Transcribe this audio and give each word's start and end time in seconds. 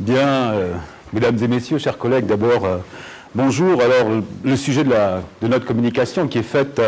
Bien, 0.00 0.52
euh, 0.54 0.72
mesdames 1.12 1.36
et 1.42 1.46
messieurs, 1.46 1.76
chers 1.76 1.98
collègues, 1.98 2.24
d'abord, 2.24 2.64
euh, 2.64 2.78
bonjour. 3.34 3.82
Alors, 3.82 4.22
le 4.42 4.56
sujet 4.56 4.82
de, 4.82 4.94
notre 5.46 5.66
communication 5.66 6.26
qui 6.26 6.38
est 6.38 6.42
faite 6.42 6.80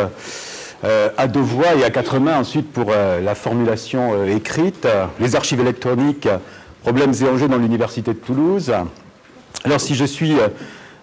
euh, 0.83 1.11
à 1.19 1.29
deux 1.29 1.41
voix 1.41 1.75
et 1.79 1.85
à 1.85 1.91
quatre 1.91 2.19
mains 2.19 2.39
ensuite 2.39 2.73
pour 2.73 2.91
la 2.91 3.35
formulation 3.35 4.25
écrite, 4.25 4.89
les 5.21 5.37
archives 5.37 5.61
électroniques, 5.61 6.27
problèmes 6.81 7.13
et 7.13 7.29
enjeux 7.29 7.49
dans 7.49 7.59
l'Université 7.59 8.15
de 8.15 8.19
Toulouse. 8.19 8.73
Alors, 9.65 9.81
si 9.83 9.95
je 9.95 10.07
suis 10.07 10.33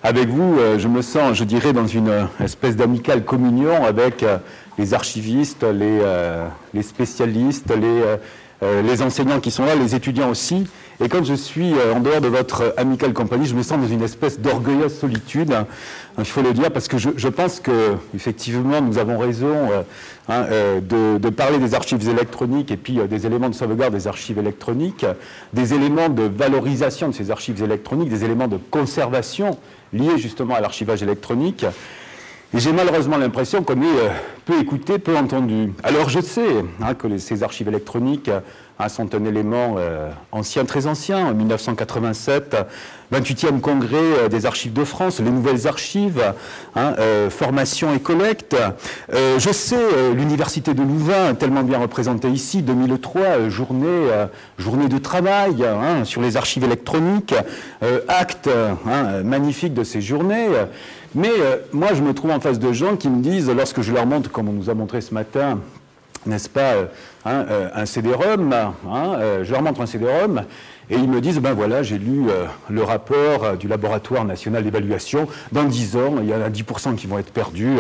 avec 0.02 0.30
vous, 0.30 0.57
je 0.80 0.88
me 0.88 1.04
sens, 1.04 1.38
je 1.38 1.44
dirais, 1.44 1.73
dans 1.73 1.86
une 1.86 2.28
espèce 2.44 2.76
d'amicale 2.76 3.23
communion 3.23 3.86
avec 3.86 4.26
les 4.80 4.96
archivistes, 4.96 5.64
les, 5.64 6.82
spécialistes, 6.82 7.71
les 8.62 9.02
enseignants 9.04 9.39
qui 9.39 9.52
sont 9.52 9.66
là, 9.66 9.76
les 9.76 9.94
étudiants 9.94 10.32
aussi. 10.32 10.66
Et 11.02 11.07
quand 11.07 11.23
je 11.23 11.34
suis 11.34 11.73
euh, 11.73 11.93
en 11.93 12.02
dehors 12.02 12.20
de 12.20 12.27
votre 12.27 12.73
amicale 12.75 13.13
compagnie, 13.13 13.45
je 13.45 13.55
me 13.55 13.63
sens 13.63 13.79
dans 13.79 13.87
une 13.87 14.01
espèce 14.01 14.39
d'orgueilleuse 14.39 15.00
solitude, 15.00 15.55
il 16.18 16.25
faut 16.25 16.41
le 16.41 16.51
dire, 16.51 16.71
parce 16.71 16.89
que 16.89 16.97
je, 16.97 17.28
pense 17.29 17.61
que 17.61 17.96
effectivement 18.14 18.82
nous 18.82 18.97
avons 18.97 19.18
raison 19.18 19.47
euh, 19.47 19.82
hein, 20.27 20.46
euh, 20.51 21.18
de, 21.18 21.29
parler 21.29 21.57
des 21.57 21.74
archives 21.74 22.10
électroniques 22.10 22.71
et 22.71 22.75
puis 22.75 23.00
des 23.10 23.25
éléments 23.25 23.47
de 23.47 23.55
sauvegarde 23.55 23.93
des 23.93 24.07
archives 24.07 24.39
électroniques, 24.39 25.05
des 25.54 25.74
éléments 25.74 26.10
de 26.10 26.24
valorisation 26.24 27.07
de 27.07 27.13
ces 27.13 27.32
archives 27.32 27.63
électroniques, 27.63 28.10
des 28.10 28.25
éléments 28.25 28.50
de 28.50 28.57
conservation 28.57 29.57
liés 29.93 30.18
justement 30.18 30.55
à 30.55 30.60
l'archivage 30.60 31.02
électronique. 31.02 31.66
Et 32.53 32.59
j'ai 32.59 32.73
malheureusement 32.73 33.17
l'impression 33.17 33.63
qu'on 33.63 33.81
est 33.81 34.11
peu 34.44 34.59
écouté, 34.59 34.97
peu 34.97 35.16
entendu. 35.16 35.72
Alors 35.83 36.09
je 36.09 36.19
sais 36.19 36.66
hein, 36.81 36.94
que 36.95 37.17
ces 37.19 37.44
archives 37.44 37.67
électroniques 37.69 38.31
sont 38.88 39.14
un 39.14 39.25
élément 39.25 39.75
euh, 39.78 40.09
ancien, 40.31 40.64
très 40.64 40.88
ancien. 40.88 41.25
En 41.25 41.33
1987, 41.33 42.56
28e 43.11 43.59
congrès 43.59 43.97
euh, 43.97 44.30
des 44.30 44.45
archives 44.45 44.73
de 44.73 44.83
France, 44.83 45.19
les 45.19 45.31
nouvelles 45.31 45.67
archives, 45.67 46.22
hein, 46.75 46.94
euh, 47.00 47.30
formation 47.30 47.94
et 47.94 48.00
collecte. 48.00 48.55
Je 49.11 49.52
sais 49.52 50.13
l'université 50.13 50.73
de 50.73 50.81
Louvain, 50.81 51.33
tellement 51.33 51.63
bien 51.63 51.80
représentée 51.80 52.30
ici, 52.30 52.61
2003, 52.61 53.22
euh, 53.22 53.50
journée, 53.50 54.09
journée 54.57 54.88
de 54.88 54.97
travail 54.97 55.63
hein, 55.63 56.03
sur 56.03 56.22
les 56.22 56.38
archives 56.38 56.63
électroniques, 56.63 57.33
acte 58.07 58.50
hein, 58.88 59.23
magnifique 59.23 59.73
de 59.73 59.83
ces 59.83 60.02
journées. 60.02 60.47
Mais 61.16 61.31
moi, 61.72 61.89
je 61.94 62.02
me 62.02 62.13
trouve 62.13 62.31
en 62.31 62.39
face 62.39 62.59
de 62.59 62.72
gens 62.72 62.95
qui 62.95 63.09
me 63.09 63.22
disent, 63.22 63.50
lorsque 63.50 63.81
je 63.81 63.91
leur 63.91 64.05
montre, 64.05 64.31
comme 64.31 64.50
on 64.50 64.53
nous 64.53 64.69
a 64.69 64.73
montré 64.73 65.02
ce 65.02 65.13
matin, 65.13 65.59
n'est-ce 66.25 66.50
pas, 66.50 66.73
hein, 67.25 67.45
euh, 67.50 67.70
un 67.73 67.86
CD-ROM, 67.86 68.53
hein, 68.53 68.73
euh, 68.88 69.44
je 69.44 69.52
leur 69.52 69.62
montre 69.62 69.81
un 69.81 69.86
CD-ROM, 69.86 70.44
et 70.92 70.95
ils 70.95 71.08
me 71.08 71.22
disent, 71.22 71.39
ben 71.39 71.53
voilà, 71.53 71.84
j'ai 71.84 72.00
lu 72.00 72.30
euh, 72.30 72.45
le 72.70 72.81
rapport 72.81 73.56
du 73.58 73.67
laboratoire 73.67 74.25
national 74.25 74.64
d'évaluation, 74.64 75.28
dans 75.52 75.64
10 75.64 75.95
ans, 75.97 76.16
il 76.22 76.30
y 76.30 76.34
en 76.34 76.42
a 76.42 76.50
10% 76.50 76.95
qui 76.95 77.06
vont 77.06 77.20
être 77.20 77.31
perdus. 77.31 77.78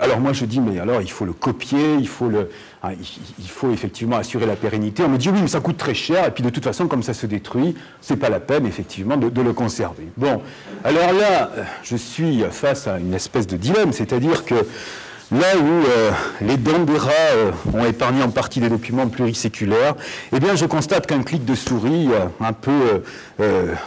Alors 0.00 0.18
moi, 0.18 0.32
je 0.32 0.44
dis, 0.44 0.60
mais 0.60 0.80
alors, 0.80 1.00
il 1.00 1.10
faut 1.10 1.24
le 1.24 1.32
copier, 1.32 1.94
il 2.00 2.08
faut, 2.08 2.28
le, 2.28 2.50
hein, 2.82 2.90
il, 3.38 3.48
faut 3.48 3.70
effectivement 3.70 4.16
assurer 4.16 4.46
la 4.46 4.56
pérennité. 4.56 5.04
On 5.04 5.08
me 5.08 5.18
dit, 5.18 5.28
oui, 5.28 5.38
mais 5.40 5.48
ça 5.48 5.60
coûte 5.60 5.76
très 5.76 5.94
cher, 5.94 6.26
et 6.26 6.30
puis 6.32 6.42
de 6.42 6.50
toute 6.50 6.64
façon, 6.64 6.88
comme 6.88 7.04
ça 7.04 7.14
se 7.14 7.26
détruit, 7.26 7.76
c'est 8.00 8.16
pas 8.16 8.28
la 8.28 8.40
peine, 8.40 8.66
effectivement, 8.66 9.16
de, 9.16 9.42
le 9.42 9.52
conserver. 9.52 10.08
Bon, 10.16 10.42
alors 10.82 11.12
là, 11.12 11.50
je 11.84 11.96
suis 11.96 12.42
face 12.50 12.88
à 12.88 12.98
une 12.98 13.14
espèce 13.14 13.46
de 13.46 13.56
dilemme, 13.56 13.92
c'est-à-dire 13.92 14.44
que 14.44 14.66
Là 15.32 15.56
où 15.56 15.66
euh, 15.66 16.10
les 16.42 16.58
dents 16.58 16.80
des 16.80 16.98
rats 16.98 17.10
euh, 17.10 17.52
ont 17.72 17.86
épargné 17.86 18.22
en 18.22 18.28
partie 18.28 18.60
des 18.60 18.68
documents 18.68 19.08
pluriséculaires, 19.08 19.94
eh 20.30 20.38
bien, 20.38 20.56
je 20.56 20.66
constate 20.66 21.06
qu'un 21.06 21.22
clic 21.22 21.46
de 21.46 21.54
souris, 21.54 22.08
euh, 22.12 22.26
un 22.38 22.52
peu 22.52 23.02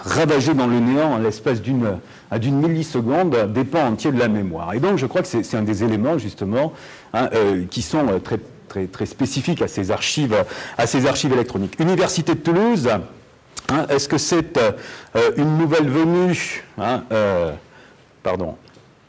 ravagé 0.04 0.56
dans 0.56 0.66
le 0.66 0.80
néant 0.80 1.14
en 1.14 1.18
l'espace 1.20 1.62
d'une 1.62 2.00
d'une 2.40 2.58
milliseconde, 2.58 3.54
dépend 3.54 3.86
entier 3.86 4.12
de 4.12 4.18
la 4.18 4.28
mémoire. 4.28 4.74
Et 4.74 4.80
donc, 4.80 4.98
je 4.98 5.06
crois 5.06 5.22
que 5.22 5.28
c'est 5.28 5.56
un 5.56 5.62
des 5.62 5.84
éléments, 5.84 6.18
justement, 6.18 6.74
hein, 7.14 7.30
qui 7.70 7.84
sont 7.84 8.20
très, 8.24 8.40
très, 8.68 8.88
très 8.88 9.06
spécifiques 9.06 9.62
à 9.62 9.68
ces 9.68 9.92
archives, 9.92 10.36
à 10.78 10.88
ces 10.88 11.06
archives 11.06 11.32
électroniques. 11.32 11.80
Université 11.80 12.34
de 12.34 12.40
Toulouse, 12.40 12.90
hein, 13.70 13.86
est-ce 13.90 14.10
que 14.10 14.18
c'est 14.18 14.60
une 15.38 15.58
nouvelle 15.58 15.88
venue 15.88 16.64
hein, 16.80 17.04
Pardon. 18.24 18.58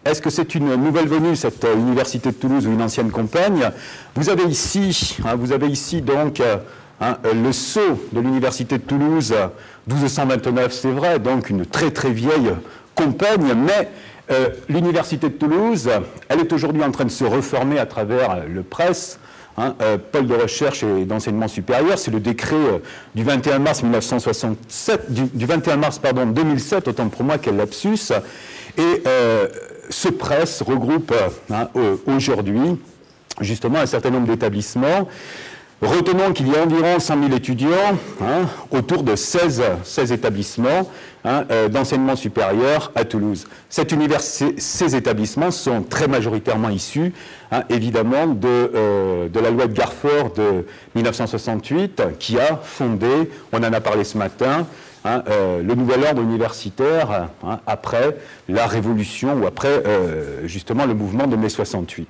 Est-ce 0.07 0.23
que 0.23 0.31
c'est 0.31 0.55
une 0.55 0.73
nouvelle 0.77 1.09
venue, 1.09 1.35
cette 1.35 1.65
euh, 1.65 1.75
université 1.75 2.29
de 2.31 2.37
Toulouse 2.37 2.65
ou 2.69 2.71
une 2.71 2.81
ancienne 2.81 3.11
compagne? 3.11 3.69
Vous 4.15 4.31
avez 4.31 4.45
ici, 4.45 5.17
hein, 5.25 5.35
vous 5.35 5.51
avez 5.51 5.67
ici 5.67 6.01
donc 6.01 6.39
euh, 6.39 6.59
hein, 7.01 7.19
le 7.35 7.51
sceau 7.51 8.07
de 8.13 8.21
l'université 8.21 8.79
de 8.79 8.85
Toulouse, 8.85 9.35
euh, 9.37 9.49
1229, 9.89 10.73
c'est 10.73 10.93
vrai, 10.93 11.19
donc 11.19 11.51
une 11.51 11.67
très 11.67 11.91
très 11.91 12.13
vieille 12.13 12.53
compagne, 12.95 13.53
mais 13.57 13.89
euh, 14.31 14.51
l'université 14.69 15.29
de 15.29 15.35
Toulouse, 15.35 15.91
elle 16.29 16.39
est 16.39 16.53
aujourd'hui 16.53 16.85
en 16.85 16.93
train 16.93 17.05
de 17.05 17.11
se 17.11 17.25
reformer 17.25 17.81
à 17.81 17.87
travers 17.87 18.45
le 18.47 18.63
presse. 18.63 19.19
hein, 19.59 19.75
pôle 20.13 20.29
de 20.29 20.35
recherche 20.35 20.85
et 20.85 21.05
d'enseignement 21.05 21.49
supérieur, 21.49 21.99
c'est 21.99 22.13
le 22.13 22.21
décret 22.21 22.81
du 23.17 23.25
21 23.25 23.59
mars 23.59 23.83
1967, 23.83 25.13
du, 25.13 25.23
du 25.25 25.47
21 25.47 25.79
mars 25.79 25.99
pardon 25.99 26.27
2007, 26.27 26.87
autant 26.87 27.09
pour 27.09 27.25
moi 27.25 27.39
quel 27.39 27.57
lapsus, 27.57 28.13
et 28.79 29.03
ce 29.91 30.09
presse 30.09 30.63
regroupe 30.63 31.15
hein, 31.51 31.69
aujourd'hui 32.07 32.79
justement 33.41 33.79
un 33.79 33.87
certain 33.87 34.11
nombre 34.11 34.27
d'établissements. 34.27 35.09
Retenons 35.83 36.33
qu'il 36.33 36.49
y 36.49 36.57
a 36.57 36.63
environ 36.63 36.99
100 36.99 37.23
000 37.25 37.37
étudiants 37.37 37.99
hein, 38.23 38.47
autour 38.71 39.03
de 39.03 39.15
16, 39.15 39.63
16 39.85 40.11
établissements 40.11 40.91
hein, 41.23 41.45
euh, 41.51 41.69
d'enseignement 41.69 42.17
supérieur 42.17 42.93
à 42.95 43.05
Toulouse. 43.05 43.47
Ces 43.69 44.97
établissements 44.97 45.51
sont 45.51 45.83
très 45.83 46.09
majoritairement 46.09 46.71
issus, 46.71 47.13
évidemment, 47.69 48.27
de, 48.27 48.49
euh, 48.49 49.29
de 49.29 49.39
la 49.39 49.51
loi 49.51 49.67
de 49.67 49.75
Garfort 49.75 50.33
de 50.35 50.65
1968 50.95 52.03
qui 52.19 52.39
a 52.39 52.59
fondé, 52.63 53.31
on 53.53 53.59
en 53.59 53.71
a 53.71 53.81
parlé 53.83 54.05
ce 54.05 54.17
matin, 54.17 54.67
hein, 55.07 55.23
euh, 55.29 55.63
le 55.63 55.75
nouvel 55.75 56.03
ordre 56.05 56.21
universitaire 56.23 57.29
hein, 57.45 57.61
après 57.67 58.17
la 58.49 58.67
Révolution 58.67 59.35
ou 59.41 59.47
après 59.47 59.83
euh, 59.87 60.47
justement 60.47 60.85
le 60.85 60.95
mouvement 60.95 61.27
de 61.27 61.37
mai 61.37 61.49
68. 61.49 62.09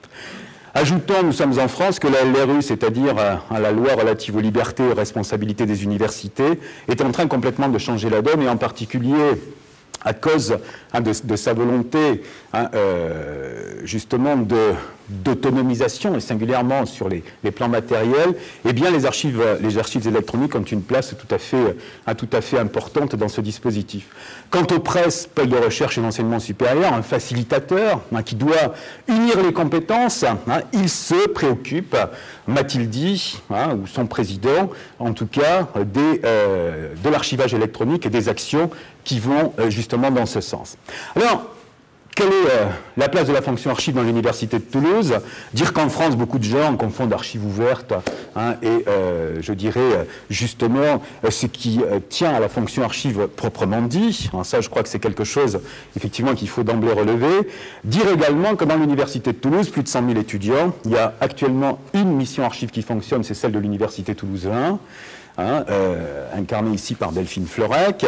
Ajoutons, 0.75 1.23
nous 1.25 1.33
sommes 1.33 1.59
en 1.59 1.69
France, 1.69 1.99
que 1.99 2.07
la 2.07 2.23
LRU, 2.25 2.61
c'est-à-dire 2.61 3.15
euh, 3.19 3.37
la 3.59 3.73
loi 3.73 3.95
relative 3.95 4.37
aux 4.37 4.41
libertés 4.41 4.83
et 4.83 4.93
aux 4.93 4.95
responsabilités 4.95 5.65
des 5.65 5.85
universités, 5.85 6.59
est 6.89 7.01
en 7.01 7.13
train 7.13 7.27
complètement 7.27 7.69
de 7.69 7.79
changer 7.79 8.11
la 8.11 8.21
donne 8.21 8.43
et 8.43 8.49
en 8.49 8.57
particulier 8.57 9.41
à 10.05 10.13
cause 10.13 10.59
hein, 10.93 11.01
de, 11.01 11.37
sa 11.37 11.53
volonté 11.55 12.23
hein, 12.53 12.69
justement 13.85 14.37
de- 14.37 14.75
d'autonomisation 15.09 16.17
et 16.17 16.21
singulièrement 16.21 16.87
sur 16.87 17.09
les, 17.09 17.23
plans 17.51 17.69
matériels, 17.69 18.35
eh 18.65 18.73
bien 18.73 18.91
les 18.91 19.07
archives, 19.07 19.43
les 19.61 19.79
archives 19.79 20.07
électroniques 20.07 20.55
ont 20.55 20.63
une 20.63 20.83
place 20.83 21.15
tout 21.17 21.35
à 21.35 21.39
fait, 21.39 21.77
hein, 22.07 22.15
tout 22.15 22.29
à 22.33 22.41
fait 22.41 22.59
importante 22.59 23.15
dans 23.15 23.29
ce 23.29 23.41
dispositif. 23.41 24.09
Quant 24.51 24.67
aux 24.75 24.81
presses, 24.81 25.27
pôle 25.27 25.49
de 25.49 25.57
recherche 25.57 25.99
et 25.99 26.01
d'enseignement 26.01 26.41
supérieur, 26.41 26.93
un 26.93 27.03
facilitateur 27.03 28.01
hein, 28.15 28.23
qui 28.23 28.35
doit 28.35 28.75
unir 29.09 29.43
les 29.43 29.53
compétences, 29.53 30.25
hein, 30.25 30.39
il 30.73 30.89
se 30.89 31.29
préoccupe, 31.29 31.97
m'a-t-il 32.47 32.89
dit, 32.89 33.41
hein, 33.51 33.77
ou 33.81 33.87
son 33.87 34.07
président, 34.07 34.71
en 34.99 35.13
tout 35.13 35.27
cas, 35.27 35.69
des, 35.85 36.21
euh, 36.25 36.95
de 37.03 37.09
l'archivage 37.09 37.55
électronique 37.55 38.07
et 38.07 38.11
des 38.11 38.29
actions 38.29 38.71
qui 39.05 39.21
vont 39.21 39.53
euh, 39.59 39.71
justement 39.71 40.11
dans 40.11 40.27
ce 40.27 40.41
sens. 40.41 40.77
Alors, 41.15 41.56
quelle 42.17 42.29
est 42.29 42.51
euh, 42.51 42.67
la 42.97 43.11
place 43.11 43.29
de 43.29 43.33
la 43.33 43.43
fonction 43.43 43.71
archive 43.71 43.95
dans 43.95 44.03
l'université 44.03 44.59
de 44.59 44.65
Toulouse? 44.65 45.15
Dire 45.53 45.75
qu'en 45.75 45.91
France, 45.91 46.17
beaucoup 46.17 46.39
de 46.39 46.45
gens 46.45 46.75
confondent 46.77 47.13
archives 47.13 47.45
ouvertes 47.45 47.93
hein, 48.35 48.55
et, 48.63 48.85
euh, 48.89 49.37
je 49.41 49.53
dirais, 49.53 49.81
euh, 49.81 50.05
justement, 50.31 51.03
euh, 51.25 51.31
ce 51.31 51.47
qui 51.47 51.81
tient 52.09 52.31
à 52.31 52.41
la 52.41 52.49
fonction 52.49 52.83
archive 52.83 53.29
proprement 53.29 53.83
dit. 53.83 54.31
Hein, 54.33 54.45
ça, 54.45 54.63
je 54.63 54.71
crois 54.71 54.83
que 54.83 54.89
c'est 54.89 54.99
quelque 54.99 55.25
chose, 55.25 55.61
effectivement, 55.95 56.35
qu'il 56.35 56.49
faut 56.49 56.63
d'emblée 56.63 56.93
relever. 56.93 57.49
Dire 57.85 58.09
également 58.09 58.57
que 58.57 58.65
dans 58.65 58.77
l'université 58.77 59.33
de 59.33 59.39
Toulouse, 59.39 59.69
plus 59.69 59.83
de 59.83 59.89
100 59.89 60.09
000 60.09 60.19
étudiants, 60.19 60.75
il 60.87 60.93
y 60.93 60.97
a 60.97 61.13
actuellement 61.21 61.79
une 61.93 62.15
mission 62.17 62.45
archive 62.45 62.71
qui 62.71 62.81
fonctionne, 62.81 63.25
c'est 63.25 63.35
celle 63.35 63.53
de 63.53 63.59
l'université 63.59 64.15
Toulouse 64.15 64.49
1 64.51 64.79
hein, 65.39 65.65
euh, 65.69 66.27
incarné 66.35 66.75
ici 66.75 66.95
par 66.95 67.13
Delphine 67.13 67.47
Fleurec, 67.47 68.07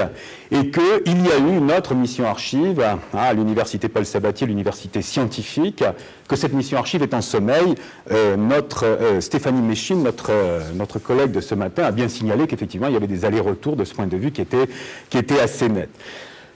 et 0.50 0.70
qu'il 0.70 1.26
y 1.26 1.30
a 1.30 1.38
eu 1.38 1.56
une 1.56 1.70
autre 1.72 1.94
mission 1.94 2.26
archive 2.26 2.80
hein, 2.80 2.98
à 3.12 3.32
l'université 3.32 3.88
Paul 3.88 4.06
Sabatier, 4.06 4.46
l'université 4.46 5.02
scientifique, 5.02 5.84
que 6.28 6.36
cette 6.36 6.52
mission 6.52 6.78
archive 6.78 7.02
est 7.02 7.14
en 7.14 7.22
sommeil. 7.22 7.74
Euh, 8.10 8.36
notre 8.36 8.84
euh, 8.86 9.20
Stéphanie 9.20 9.62
Méchine, 9.62 10.02
notre, 10.02 10.30
euh, 10.30 10.60
notre 10.74 10.98
collègue 10.98 11.32
de 11.32 11.40
ce 11.40 11.54
matin, 11.54 11.84
a 11.84 11.90
bien 11.90 12.08
signalé 12.08 12.46
qu'effectivement 12.46 12.86
il 12.88 12.94
y 12.94 12.96
avait 12.96 13.06
des 13.06 13.24
allers-retours 13.24 13.76
de 13.76 13.84
ce 13.84 13.94
point 13.94 14.06
de 14.06 14.16
vue 14.16 14.30
qui 14.30 14.42
étaient, 14.42 14.68
qui 15.10 15.18
étaient 15.18 15.40
assez 15.40 15.68
nets. 15.68 15.88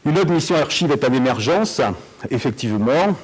Une 0.05 0.19
autre 0.19 0.31
mission 0.31 0.57
archive 0.57 0.91
est 0.91 1.05
en 1.05 1.13
émergence, 1.13 1.81
effectivement, 2.31 3.17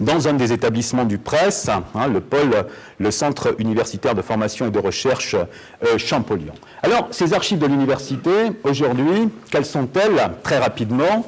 dans 0.00 0.28
un 0.28 0.34
des 0.34 0.52
établissements 0.52 1.04
du 1.04 1.18
Presse, 1.18 1.68
hein, 1.68 2.06
le 2.06 2.20
pôle, 2.20 2.66
le 2.98 3.10
Centre 3.10 3.54
universitaire 3.58 4.14
de 4.14 4.22
formation 4.22 4.66
et 4.66 4.70
de 4.70 4.78
recherche 4.78 5.34
euh, 5.34 5.98
Champollion. 5.98 6.52
Alors, 6.82 7.08
ces 7.10 7.32
archives 7.34 7.58
de 7.58 7.66
l'université, 7.66 8.30
aujourd'hui, 8.62 9.28
quelles 9.50 9.66
sont-elles 9.66 10.30
Très 10.42 10.58
rapidement, 10.58 11.26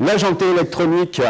l'agent 0.00 0.36
électronique 0.36 1.22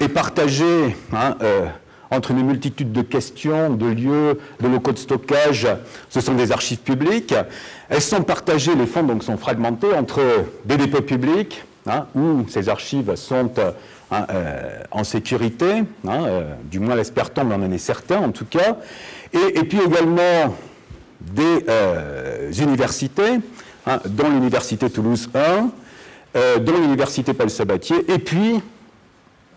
est 0.00 0.08
partagé 0.08 0.96
hein, 1.12 1.36
euh, 1.42 1.66
entre 2.10 2.30
une 2.30 2.46
multitude 2.46 2.92
de 2.92 3.02
questions, 3.02 3.70
de 3.70 3.86
lieux, 3.86 4.40
de 4.60 4.68
locaux 4.68 4.92
de 4.92 4.98
stockage. 4.98 5.66
Ce 6.08 6.20
sont 6.20 6.34
des 6.34 6.52
archives 6.52 6.78
publiques. 6.78 7.34
Elles 7.88 8.00
sont 8.00 8.22
partagées, 8.22 8.74
les 8.74 8.86
fonds 8.86 9.02
donc 9.02 9.22
sont 9.22 9.36
fragmentés 9.36 9.92
entre 9.92 10.22
des 10.64 10.76
dépôts 10.76 11.02
publics, 11.02 11.64
hein, 11.86 12.06
où 12.14 12.44
ces 12.48 12.68
archives 12.68 13.14
sont 13.16 13.50
Hein, 14.08 14.24
euh, 14.30 14.82
en 14.92 15.02
sécurité, 15.02 15.82
hein, 16.06 16.26
euh, 16.26 16.54
du 16.70 16.78
moins 16.78 16.94
l'espère-t-on, 16.94 17.42
mais 17.44 17.56
on 17.56 17.66
en 17.66 17.72
est 17.72 17.78
certain 17.78 18.18
en 18.18 18.30
tout 18.30 18.44
cas, 18.44 18.76
et, 19.32 19.64
puis 19.64 19.80
également 19.84 20.54
des 21.20 21.64
euh, 21.68 22.52
universités, 22.52 23.40
dont 24.04 24.28
l'Université 24.28 24.88
Toulouse 24.90 25.28
1, 25.34 26.60
dont 26.60 26.78
l'Université 26.80 27.34
Paul 27.34 27.50
Sabatier, 27.50 27.96
et 28.08 28.18
puis 28.20 28.62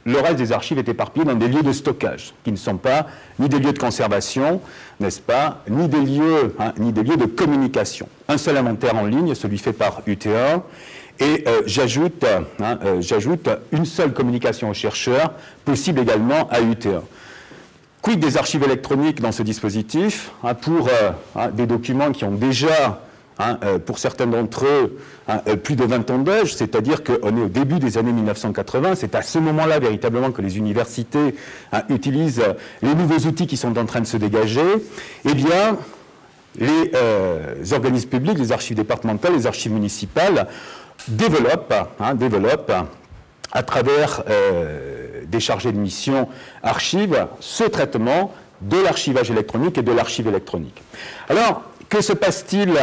le 0.05 0.19
reste 0.19 0.37
des 0.37 0.51
archives 0.51 0.79
est 0.79 0.89
éparpillé 0.89 1.25
dans 1.25 1.35
des 1.35 1.47
lieux 1.47 1.61
de 1.61 1.71
stockage, 1.71 2.33
qui 2.43 2.51
ne 2.51 2.57
sont 2.57 2.77
pas 2.77 3.05
ni 3.37 3.49
des 3.49 3.59
lieux 3.59 3.73
de 3.73 3.79
conservation, 3.79 4.61
n'est-ce 4.99 5.21
pas, 5.21 5.61
ni 5.69 5.87
des 5.87 6.01
lieux, 6.01 6.55
ni 6.79 6.91
des 6.91 7.03
lieux 7.03 7.17
de 7.17 7.25
communication. 7.25 8.09
Un 8.27 8.39
seul 8.39 8.57
inventaire 8.57 8.95
en 8.95 9.05
ligne, 9.05 9.35
celui 9.35 9.59
fait 9.59 9.73
par 9.73 10.01
UTA, 10.07 10.63
et 11.19 11.43
euh, 11.47 11.61
j'ajoute, 11.65 12.25
hein, 12.59 12.79
euh, 12.83 13.57
une 13.71 13.85
seule 13.85 14.13
communication 14.13 14.69
aux 14.69 14.73
chercheurs, 14.73 15.33
possible 15.65 15.99
également 15.99 16.47
à 16.49 16.61
UT1. 16.61 17.01
Quid 18.01 18.19
des 18.19 18.37
archives 18.37 18.63
électroniques 18.63 19.21
dans 19.21 19.33
ce 19.33 19.43
dispositif 19.43 20.31
hein, 20.43 20.53
pour 20.53 20.87
euh, 20.87 21.11
hein, 21.35 21.49
des 21.49 21.65
documents 21.65 22.11
qui 22.11 22.23
ont 22.23 22.31
déjà, 22.31 23.01
pour 23.85 23.99
certains 23.99 24.27
d'entre 24.27 24.65
eux, 24.65 24.97
plus 25.63 25.77
de 25.77 25.85
20 25.85 26.11
ans 26.11 26.17
d'âge, 26.17 26.55
c'est-à-dire 26.55 27.05
qu'on 27.05 27.37
est 27.37 27.41
au 27.41 27.47
début 27.47 27.79
des 27.79 27.97
années 27.97 28.11
1980, 28.11 28.95
c'est 28.95 29.15
à 29.15 29.21
ce 29.21 29.39
moment-là 29.39 29.79
véritablement 29.79 30.31
que 30.31 30.41
les 30.41 30.57
universités 30.57 31.35
utilisent 31.87 32.43
les 32.81 32.93
nouveaux 32.95 33.25
outils 33.29 33.47
qui 33.47 33.55
sont 33.55 33.77
en 33.77 33.85
train 33.85 34.01
de 34.01 34.07
se 34.07 34.17
dégager, 34.17 34.59
eh 35.23 35.33
bien, 35.33 35.77
les 36.57 36.91
organismes 37.71 38.09
publics, 38.09 38.37
les 38.37 38.51
archives 38.51 38.75
départementales, 38.75 39.35
les 39.35 39.47
archives 39.47 39.71
municipales 39.71 40.45
développe, 41.09 41.73
hein, 41.99 42.15
développe 42.15 42.71
à 43.51 43.63
travers 43.63 44.23
euh, 44.29 45.23
des 45.25 45.39
chargés 45.39 45.71
de 45.71 45.77
mission 45.77 46.27
archives 46.63 47.27
ce 47.39 47.63
traitement 47.63 48.33
de 48.61 48.77
l'archivage 48.81 49.31
électronique 49.31 49.77
et 49.77 49.81
de 49.81 49.91
l'archive 49.91 50.27
électronique. 50.27 50.81
Alors, 51.29 51.63
que 51.87 52.01
se 52.01 52.13
passe-t-il 52.13 52.73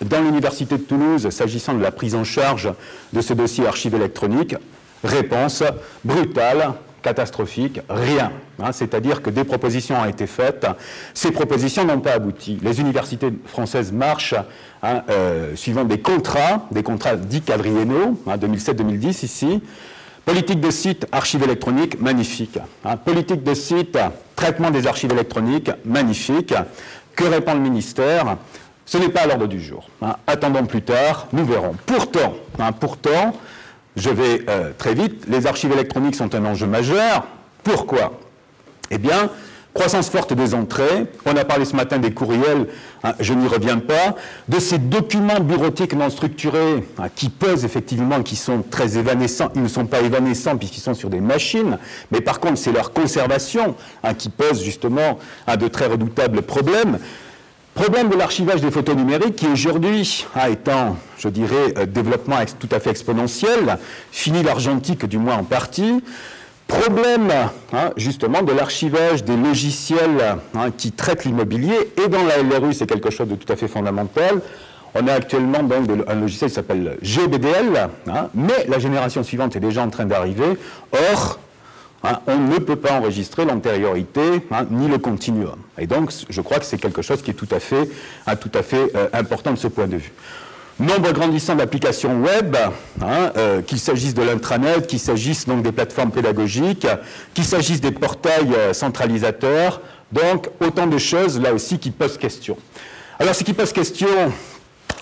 dans 0.00 0.20
l'Université 0.20 0.76
de 0.76 0.82
Toulouse 0.82 1.28
s'agissant 1.30 1.74
de 1.74 1.82
la 1.82 1.90
prise 1.90 2.14
en 2.14 2.24
charge 2.24 2.70
de 3.12 3.20
ce 3.20 3.32
dossier 3.32 3.66
archive 3.66 3.94
électronique? 3.94 4.54
Réponse 5.02 5.62
brutale, 6.04 6.74
catastrophique, 7.02 7.80
rien. 7.88 8.32
Hein, 8.62 8.72
c'est-à-dire 8.72 9.22
que 9.22 9.30
des 9.30 9.44
propositions 9.44 10.00
ont 10.00 10.04
été 10.04 10.26
faites, 10.26 10.66
ces 11.14 11.30
propositions 11.30 11.84
n'ont 11.84 12.00
pas 12.00 12.12
abouti. 12.12 12.58
Les 12.62 12.80
universités 12.80 13.32
françaises 13.46 13.92
marchent 13.92 14.34
hein, 14.82 15.02
euh, 15.08 15.54
suivant 15.56 15.84
des 15.84 16.00
contrats, 16.00 16.66
des 16.70 16.82
contrats 16.82 17.16
dits 17.16 17.42
quadriennaux, 17.42 18.18
2007-2010 18.26 19.06
hein, 19.06 19.10
ici. 19.22 19.62
Politique 20.24 20.60
de 20.60 20.70
site, 20.70 21.06
archives 21.10 21.42
électroniques, 21.42 21.98
magnifique. 22.00 22.58
politique 23.04 23.42
de 23.42 23.54
site, 23.54 23.98
traitement 24.36 24.70
des 24.70 24.86
archives 24.86 25.12
électroniques, 25.12 25.70
magnifique. 25.86 26.52
Que 27.16 27.24
répond 27.24 27.54
le 27.54 27.60
ministère? 27.60 28.36
Ce 28.84 28.98
n'est 28.98 29.08
pas 29.08 29.22
à 29.22 29.26
l'ordre 29.26 29.46
du 29.46 29.60
jour. 29.60 29.88
Attendons 30.26 30.66
plus 30.66 30.82
tard, 30.82 31.28
nous 31.32 31.46
verrons. 31.46 31.74
Pourtant, 31.86 32.34
pourtant, 32.78 33.34
je 33.98 34.10
vais 34.10 34.42
euh, 34.48 34.70
très 34.76 34.94
vite. 34.94 35.24
Les 35.28 35.46
archives 35.46 35.72
électroniques 35.72 36.14
sont 36.14 36.34
un 36.34 36.44
enjeu 36.44 36.66
majeur. 36.66 37.26
Pourquoi? 37.62 38.18
Eh 38.90 38.98
bien, 38.98 39.30
croissance 39.74 40.08
forte 40.08 40.32
des 40.32 40.54
entrées. 40.54 41.06
On 41.26 41.36
a 41.36 41.44
parlé 41.44 41.64
ce 41.64 41.76
matin 41.76 41.98
des 41.98 42.12
courriels, 42.12 42.68
hein, 43.02 43.12
je 43.20 43.34
n'y 43.34 43.46
reviens 43.46 43.78
pas. 43.78 44.14
De 44.48 44.58
ces 44.58 44.78
documents 44.78 45.40
bureautiques 45.40 45.94
non 45.94 46.10
structurés 46.10 46.84
hein, 46.98 47.08
qui 47.14 47.28
pesent 47.28 47.64
effectivement, 47.64 48.22
qui 48.22 48.36
sont 48.36 48.62
très 48.62 48.96
évanescents. 48.96 49.50
Ils 49.54 49.62
ne 49.62 49.68
sont 49.68 49.86
pas 49.86 50.00
évanescents 50.00 50.56
puisqu'ils 50.56 50.80
sont 50.80 50.94
sur 50.94 51.10
des 51.10 51.20
machines, 51.20 51.78
mais 52.10 52.20
par 52.20 52.40
contre, 52.40 52.58
c'est 52.58 52.72
leur 52.72 52.92
conservation 52.92 53.74
hein, 54.02 54.14
qui 54.14 54.30
pose 54.30 54.62
justement 54.62 55.18
à 55.46 55.56
de 55.56 55.68
très 55.68 55.86
redoutables 55.86 56.42
problèmes. 56.42 56.98
Problème 57.78 58.08
de 58.08 58.16
l'archivage 58.16 58.60
des 58.60 58.72
photos 58.72 58.96
numériques 58.96 59.36
qui 59.36 59.46
aujourd'hui, 59.46 60.26
étant, 60.50 60.96
je 61.16 61.28
dirais, 61.28 61.74
euh, 61.76 61.86
développement 61.86 62.38
tout 62.58 62.68
à 62.72 62.80
fait 62.80 62.90
exponentiel, 62.90 63.78
fini 64.10 64.42
l'argentique 64.42 65.06
du 65.06 65.16
moins 65.16 65.36
en 65.36 65.44
partie. 65.44 66.02
Problème 66.66 67.30
hein, 67.72 67.90
justement 67.96 68.42
de 68.42 68.50
l'archivage 68.50 69.22
des 69.22 69.36
logiciels 69.36 70.38
hein, 70.56 70.72
qui 70.76 70.90
traitent 70.90 71.24
l'immobilier 71.24 71.92
et 72.04 72.08
dans 72.08 72.24
la 72.24 72.42
LRU 72.42 72.72
c'est 72.72 72.88
quelque 72.88 73.10
chose 73.10 73.28
de 73.28 73.36
tout 73.36 73.52
à 73.52 73.54
fait 73.54 73.68
fondamental. 73.68 74.40
On 74.96 75.06
a 75.06 75.12
actuellement 75.12 75.60
un 76.08 76.14
logiciel 76.16 76.50
qui 76.50 76.56
s'appelle 76.56 76.98
GBDL, 77.00 77.90
hein, 78.08 78.28
mais 78.34 78.66
la 78.68 78.80
génération 78.80 79.22
suivante 79.22 79.54
est 79.54 79.60
déjà 79.60 79.84
en 79.84 79.90
train 79.90 80.04
d'arriver. 80.04 80.58
Or, 81.12 81.38
Hein, 82.04 82.20
on 82.28 82.38
ne 82.38 82.58
peut 82.58 82.76
pas 82.76 82.92
enregistrer 82.92 83.44
l'antériorité 83.44 84.46
hein, 84.52 84.66
ni 84.70 84.86
le 84.86 84.98
continuum. 84.98 85.56
Et 85.78 85.88
donc, 85.88 86.12
je 86.28 86.40
crois 86.40 86.60
que 86.60 86.64
c'est 86.64 86.78
quelque 86.78 87.02
chose 87.02 87.22
qui 87.22 87.32
est 87.32 87.34
tout 87.34 87.48
à 87.50 87.58
fait, 87.58 87.88
hein, 88.26 88.34
euh, 88.94 89.08
important 89.12 89.50
de 89.50 89.58
ce 89.58 89.66
point 89.66 89.88
de 89.88 89.96
vue. 89.96 90.12
Nombre 90.78 91.10
grandissant 91.10 91.56
d'applications 91.56 92.22
web, 92.22 92.56
euh, 93.02 93.62
qu'il 93.62 93.80
s'agisse 93.80 94.14
de 94.14 94.22
l'intranet, 94.22 94.86
qu'il 94.86 95.00
s'agisse 95.00 95.44
donc 95.44 95.64
des 95.64 95.72
plateformes 95.72 96.12
pédagogiques, 96.12 96.86
qu'il 97.34 97.44
s'agisse 97.44 97.80
des 97.80 97.90
portails 97.90 98.54
euh, 98.54 98.72
centralisateurs, 98.72 99.80
donc 100.12 100.48
autant 100.60 100.86
de 100.86 100.98
choses 100.98 101.40
là 101.40 101.52
aussi 101.52 101.80
qui 101.80 101.90
posent 101.90 102.16
question. 102.16 102.56
Alors 103.18 103.34
ce 103.34 103.42
qui 103.42 103.54
pose 103.54 103.72
question, 103.72 104.06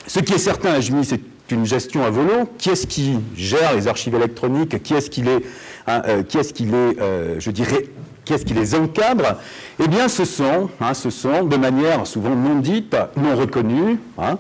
ce 0.07 0.21
qui 0.21 0.33
est 0.33 0.39
certain, 0.39 0.81
je 0.81 0.93
c'est 1.03 1.21
une 1.55 1.67
gestion 1.67 2.05
à 2.05 2.11
volo. 2.11 2.49
Qui 2.59 2.71
est-ce 2.71 2.87
qui 2.87 3.19
gère 3.37 3.75
les 3.75 3.89
archives 3.89 4.15
électroniques? 4.15 4.83
Qui 4.83 4.95
est-ce 4.95 5.11
qui 5.11 5.23
les, 5.23 5.45
hein, 5.87 6.03
euh, 6.07 6.23
qui 6.23 6.39
est-ce 6.39 6.53
qui 6.53 6.65
les 6.65 6.97
euh, 7.01 7.37
je 7.39 7.51
dirais, 7.51 7.87
qui 8.25 8.33
est-ce 8.33 8.45
qui 8.45 8.55
les 8.55 8.75
encadre? 8.75 9.37
Eh 9.83 9.89
bien, 9.89 10.09
ce 10.09 10.25
sont, 10.25 10.69
hein, 10.81 10.95
ce 10.95 11.11
sont, 11.11 11.45
de 11.45 11.57
manière 11.57 12.07
souvent 12.07 12.35
non 12.35 12.59
dite, 12.59 12.97
non 13.17 13.37
reconnue, 13.37 13.99
hein, 14.19 14.39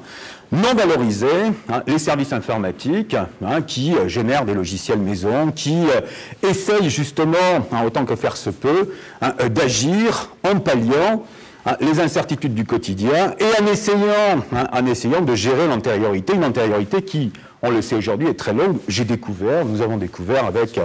non 0.53 0.75
valorisée, 0.75 1.26
les 1.87 1.99
services 1.99 2.32
informatiques 2.32 3.17
qui 3.67 3.94
euh, 3.94 4.08
génèrent 4.08 4.44
des 4.44 4.55
logiciels 4.55 4.99
maison, 4.99 5.51
qui 5.51 5.77
essayent 6.43 6.91
justement, 6.91 7.36
autant 7.84 8.05
que 8.05 8.17
faire 8.17 8.36
se 8.36 8.51
peut, 8.51 8.93
d'agir 9.51 10.31
en 10.44 10.58
palliant 10.60 11.25
Hein, 11.69 11.77
les 11.81 11.99
incertitudes 11.99 12.55
du 12.55 12.65
quotidien 12.65 13.35
et 13.41 13.61
en 13.61 13.67
essayant, 13.67 14.41
hein, 14.53 14.69
en 14.73 14.87
essayant 14.87 15.20
de 15.20 15.35
gérer 15.35 15.67
l'antériorité, 15.67 16.35
une 16.35 16.44
antériorité 16.44 17.03
qui, 17.03 17.32
on 17.63 17.70
le 17.70 17.82
sait 17.82 17.96
aujourd'hui, 17.96 18.29
est 18.29 18.34
très 18.34 18.53
longue. 18.53 18.79
J'ai 18.89 19.05
découvert, 19.05 19.65
nous 19.65 19.82
avons 19.82 19.96
découvert 19.96 20.44
avec 20.44 20.79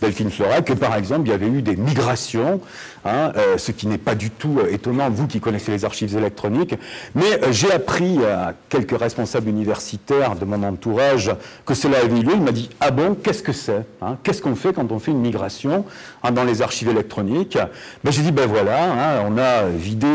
Delphine 0.00 0.30
Fleuret 0.30 0.62
que 0.62 0.72
par 0.72 0.94
exemple 0.94 1.22
il 1.26 1.30
y 1.30 1.34
avait 1.34 1.48
eu 1.48 1.62
des 1.62 1.76
migrations, 1.76 2.60
hein, 3.04 3.32
euh, 3.36 3.58
ce 3.58 3.72
qui 3.72 3.86
n'est 3.86 3.98
pas 3.98 4.14
du 4.14 4.30
tout 4.30 4.58
euh, 4.60 4.72
étonnant, 4.72 5.10
vous 5.10 5.26
qui 5.26 5.40
connaissez 5.40 5.72
les 5.72 5.84
archives 5.84 6.16
électroniques, 6.16 6.74
mais 7.14 7.42
euh, 7.42 7.52
j'ai 7.52 7.72
appris 7.72 8.24
à 8.24 8.54
quelques 8.68 8.98
responsables 8.98 9.48
universitaires 9.48 10.36
de 10.36 10.44
mon 10.44 10.62
entourage 10.62 11.32
que 11.66 11.74
cela 11.74 11.98
avait 11.98 12.20
eu 12.20 12.22
lieu. 12.22 12.32
Il 12.34 12.42
m'a 12.42 12.52
dit 12.52 12.70
Ah 12.80 12.90
bon, 12.90 13.14
qu'est-ce 13.14 13.42
que 13.42 13.52
c'est 13.52 13.86
Qu'est-ce 14.22 14.42
qu'on 14.42 14.54
fait 14.54 14.72
quand 14.72 14.92
on 14.92 14.98
fait 14.98 15.10
une 15.10 15.20
migration 15.20 15.84
dans 16.32 16.44
les 16.44 16.62
archives 16.62 16.88
électroniques? 16.88 17.58
Ben, 18.04 18.10
J'ai 18.10 18.22
dit 18.22 18.32
Ben 18.32 18.46
voilà, 18.46 19.24
on 19.26 19.36
a 19.38 19.64
vidé 19.68 20.06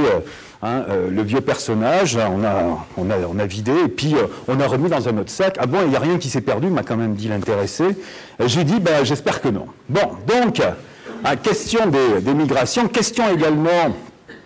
Hein, 0.66 0.86
euh, 0.88 1.10
le 1.10 1.24
vieux 1.24 1.42
personnage, 1.42 2.16
on 2.16 2.42
a, 2.46 2.86
on 2.96 3.10
a, 3.10 3.18
on 3.30 3.38
a 3.38 3.46
vidé, 3.46 3.74
et 3.84 3.90
puis 3.90 4.16
euh, 4.16 4.28
on 4.48 4.62
a 4.62 4.66
remis 4.66 4.88
dans 4.88 5.10
un 5.10 5.18
autre 5.18 5.30
sac. 5.30 5.58
Ah 5.60 5.66
bon, 5.66 5.80
il 5.84 5.90
n'y 5.90 5.98
a 5.98 6.00
rien 6.00 6.18
qui 6.18 6.30
s'est 6.30 6.40
perdu, 6.40 6.68
m'a 6.68 6.84
quand 6.84 6.96
même 6.96 7.16
dit 7.16 7.28
l'intéressé. 7.28 7.84
J'ai 8.40 8.64
dit, 8.64 8.80
ben, 8.80 9.04
j'espère 9.04 9.42
que 9.42 9.50
non. 9.50 9.66
Bon, 9.90 10.12
donc, 10.26 10.62
hein, 10.62 11.36
question 11.36 11.88
des, 11.88 12.22
des, 12.22 12.34
migrations, 12.34 12.88
question 12.88 13.30
également 13.34 13.94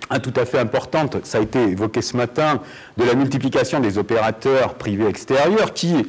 hein, 0.10 0.20
tout 0.20 0.34
à 0.38 0.46
fait 0.46 0.58
importante, 0.58 1.18
ça 1.24 1.38
a 1.38 1.42
été 1.42 1.62
évoqué 1.62 2.02
ce 2.02 2.18
matin, 2.18 2.62
de 2.98 3.04
la 3.04 3.14
multiplication 3.14 3.80
des 3.80 4.00
opérateurs 4.00 4.74
privés 4.74 5.06
extérieurs 5.06 5.76
qui, 5.76 6.08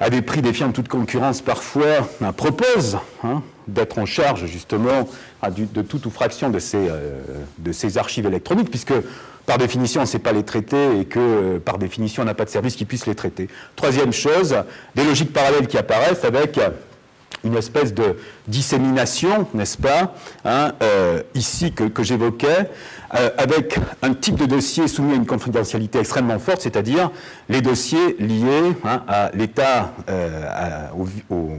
à 0.00 0.08
des 0.08 0.22
prix 0.22 0.40
défiant 0.40 0.72
toute 0.72 0.88
concurrence 0.88 1.42
parfois, 1.42 2.08
proposent 2.34 2.96
d'être 3.68 3.98
en 3.98 4.06
charge 4.06 4.46
justement 4.46 5.08
de 5.48 5.82
toute 5.82 6.06
ou 6.06 6.10
fraction 6.10 6.50
de 6.50 6.58
ces, 6.58 6.88
euh, 6.88 7.20
de 7.58 7.72
ces 7.72 7.98
archives 7.98 8.26
électroniques, 8.26 8.70
puisque 8.70 8.94
par 9.44 9.58
définition, 9.58 10.00
on 10.00 10.04
ne 10.04 10.08
sait 10.08 10.18
pas 10.18 10.32
les 10.32 10.42
traiter 10.42 11.00
et 11.00 11.04
que 11.04 11.20
euh, 11.20 11.58
par 11.58 11.78
définition, 11.78 12.22
on 12.22 12.26
n'a 12.26 12.34
pas 12.34 12.44
de 12.44 12.50
service 12.50 12.74
qui 12.74 12.84
puisse 12.84 13.06
les 13.06 13.14
traiter. 13.14 13.48
Troisième 13.76 14.12
chose, 14.12 14.56
des 14.94 15.04
logiques 15.04 15.32
parallèles 15.32 15.68
qui 15.68 15.78
apparaissent 15.78 16.24
avec 16.24 16.58
une 17.46 17.56
espèce 17.56 17.94
de 17.94 18.16
dissémination, 18.48 19.46
n'est-ce 19.54 19.78
pas, 19.78 20.14
hein, 20.44 20.72
euh, 20.82 21.22
ici 21.34 21.72
que, 21.72 22.02
j'évoquais, 22.02 22.70
euh, 23.14 23.30
avec 23.38 23.78
un 24.02 24.14
type 24.14 24.36
de 24.36 24.46
dossier 24.46 24.88
soumis 24.88 25.12
à 25.12 25.16
une 25.16 25.26
confidentialité 25.26 25.98
extrêmement 25.98 26.38
forte, 26.38 26.60
c'est-à-dire 26.60 27.10
les 27.48 27.60
dossiers 27.60 28.16
liés 28.18 28.74
hein, 28.84 29.02
à 29.08 29.30
l'État, 29.32 29.92
au, 30.96 31.06
euh, 31.34 31.56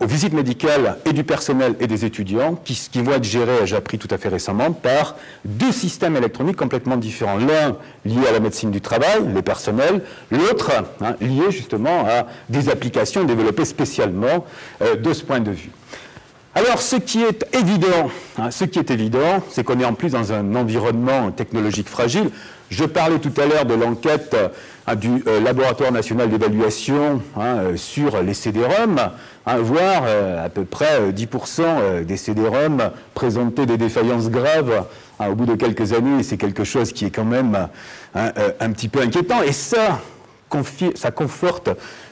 aux 0.00 0.06
visites 0.06 0.32
médicales 0.32 0.98
et 1.04 1.12
du 1.12 1.24
personnel 1.24 1.74
et 1.80 1.86
des 1.86 2.04
étudiants 2.04 2.54
qui, 2.64 3.02
vont 3.02 3.12
être 3.12 3.24
gérés, 3.24 3.66
j'ai 3.66 3.76
appris 3.76 3.98
tout 3.98 4.08
à 4.10 4.18
fait 4.18 4.28
récemment, 4.28 4.72
par 4.72 5.16
deux 5.44 5.72
systèmes 5.72 6.16
électroniques 6.16 6.56
complètement 6.56 6.96
différents. 6.96 7.38
L'un 7.38 7.76
lié 8.04 8.26
à 8.28 8.32
la 8.32 8.40
médecine 8.40 8.70
du 8.70 8.80
travail, 8.80 9.22
les 9.34 9.42
personnels, 9.42 10.02
l'autre 10.30 10.70
hein, 11.00 11.16
lié 11.20 11.50
justement 11.50 12.06
à 12.06 12.26
des 12.48 12.68
applications 12.68 13.24
développées 13.24 13.64
spécialement 13.64 14.44
euh, 14.80 14.96
de 14.96 15.12
ce 15.12 15.24
point 15.24 15.40
de 15.40 15.50
vue. 15.50 15.70
Alors, 16.56 16.80
ce 16.80 16.94
qui 16.94 17.20
est 17.22 17.44
évident, 17.52 18.10
hein, 18.38 18.52
ce 18.52 18.64
qui 18.64 18.78
est 18.78 18.92
évident, 18.92 19.42
c'est 19.50 19.64
qu'on 19.64 19.80
est 19.80 19.84
en 19.84 19.94
plus 19.94 20.10
dans 20.10 20.32
un 20.32 20.54
environnement 20.54 21.32
technologique 21.32 21.88
fragile. 21.88 22.30
Je 22.70 22.84
parlais 22.84 23.18
tout 23.18 23.32
à 23.40 23.46
l'heure 23.46 23.64
de 23.64 23.74
l'enquête 23.74 24.34
euh, 24.34 24.94
du 24.94 25.22
euh, 25.26 25.40
Laboratoire 25.40 25.90
national 25.90 26.28
d'évaluation 26.30 27.20
hein, 27.36 27.56
euh, 27.56 27.76
sur 27.76 28.22
les 28.22 28.34
CD-ROM, 28.34 29.00
hein, 29.46 29.58
voire 29.58 30.04
à 30.42 30.48
peu 30.48 30.64
près 30.64 31.10
10% 31.10 32.04
des 32.04 32.16
CD-ROM 32.16 32.90
des 33.66 33.76
défaillances 33.76 34.30
graves 34.30 34.86
au 35.20 35.34
bout 35.34 35.46
de 35.46 35.54
quelques 35.54 35.92
années. 35.92 36.22
C'est 36.22 36.36
quelque 36.36 36.64
chose 36.64 36.92
qui 36.92 37.04
est 37.04 37.10
quand 37.10 37.24
même 37.24 37.68
un 38.14 38.72
petit 38.72 38.88
peu 38.88 39.00
inquiétant. 39.00 39.42
Et 39.42 39.52
ça, 39.52 40.00
ça 40.94 41.10
conforte 41.10 41.70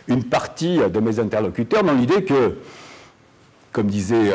une 0.08 0.24
partie 0.24 0.78
de 0.78 1.00
mes 1.00 1.18
interlocuteurs 1.20 1.84
dans 1.84 1.92
l'idée 1.92 2.24
que, 2.24 2.56
comme 3.72 3.86
disaient 3.86 4.32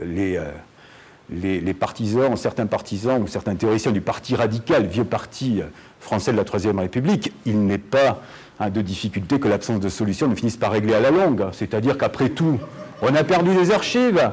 les, 0.00 1.74
partisans, 1.74 2.36
certains 2.36 2.66
partisans 2.66 3.22
ou 3.22 3.26
certains 3.26 3.54
théoriciens 3.54 3.92
du 3.92 4.00
parti 4.00 4.34
radical, 4.34 4.86
vieux 4.86 5.04
parti 5.04 5.62
français 6.00 6.32
de 6.32 6.36
la 6.36 6.44
Troisième 6.44 6.78
République, 6.78 7.32
il 7.46 7.64
n'est 7.66 7.78
pas 7.78 8.20
hein, 8.60 8.70
de 8.70 8.80
difficulté 8.80 9.38
que 9.38 9.48
l'absence 9.48 9.80
de 9.80 9.88
solution 9.88 10.28
ne 10.28 10.34
finisse 10.34 10.56
par 10.56 10.72
régler 10.72 10.94
à 10.94 11.00
la 11.00 11.10
longue. 11.10 11.44
C'est-à-dire 11.52 11.98
qu'après 11.98 12.28
tout, 12.30 12.58
on 13.02 13.14
a 13.14 13.24
perdu 13.24 13.50
les 13.54 13.70
archives. 13.70 14.30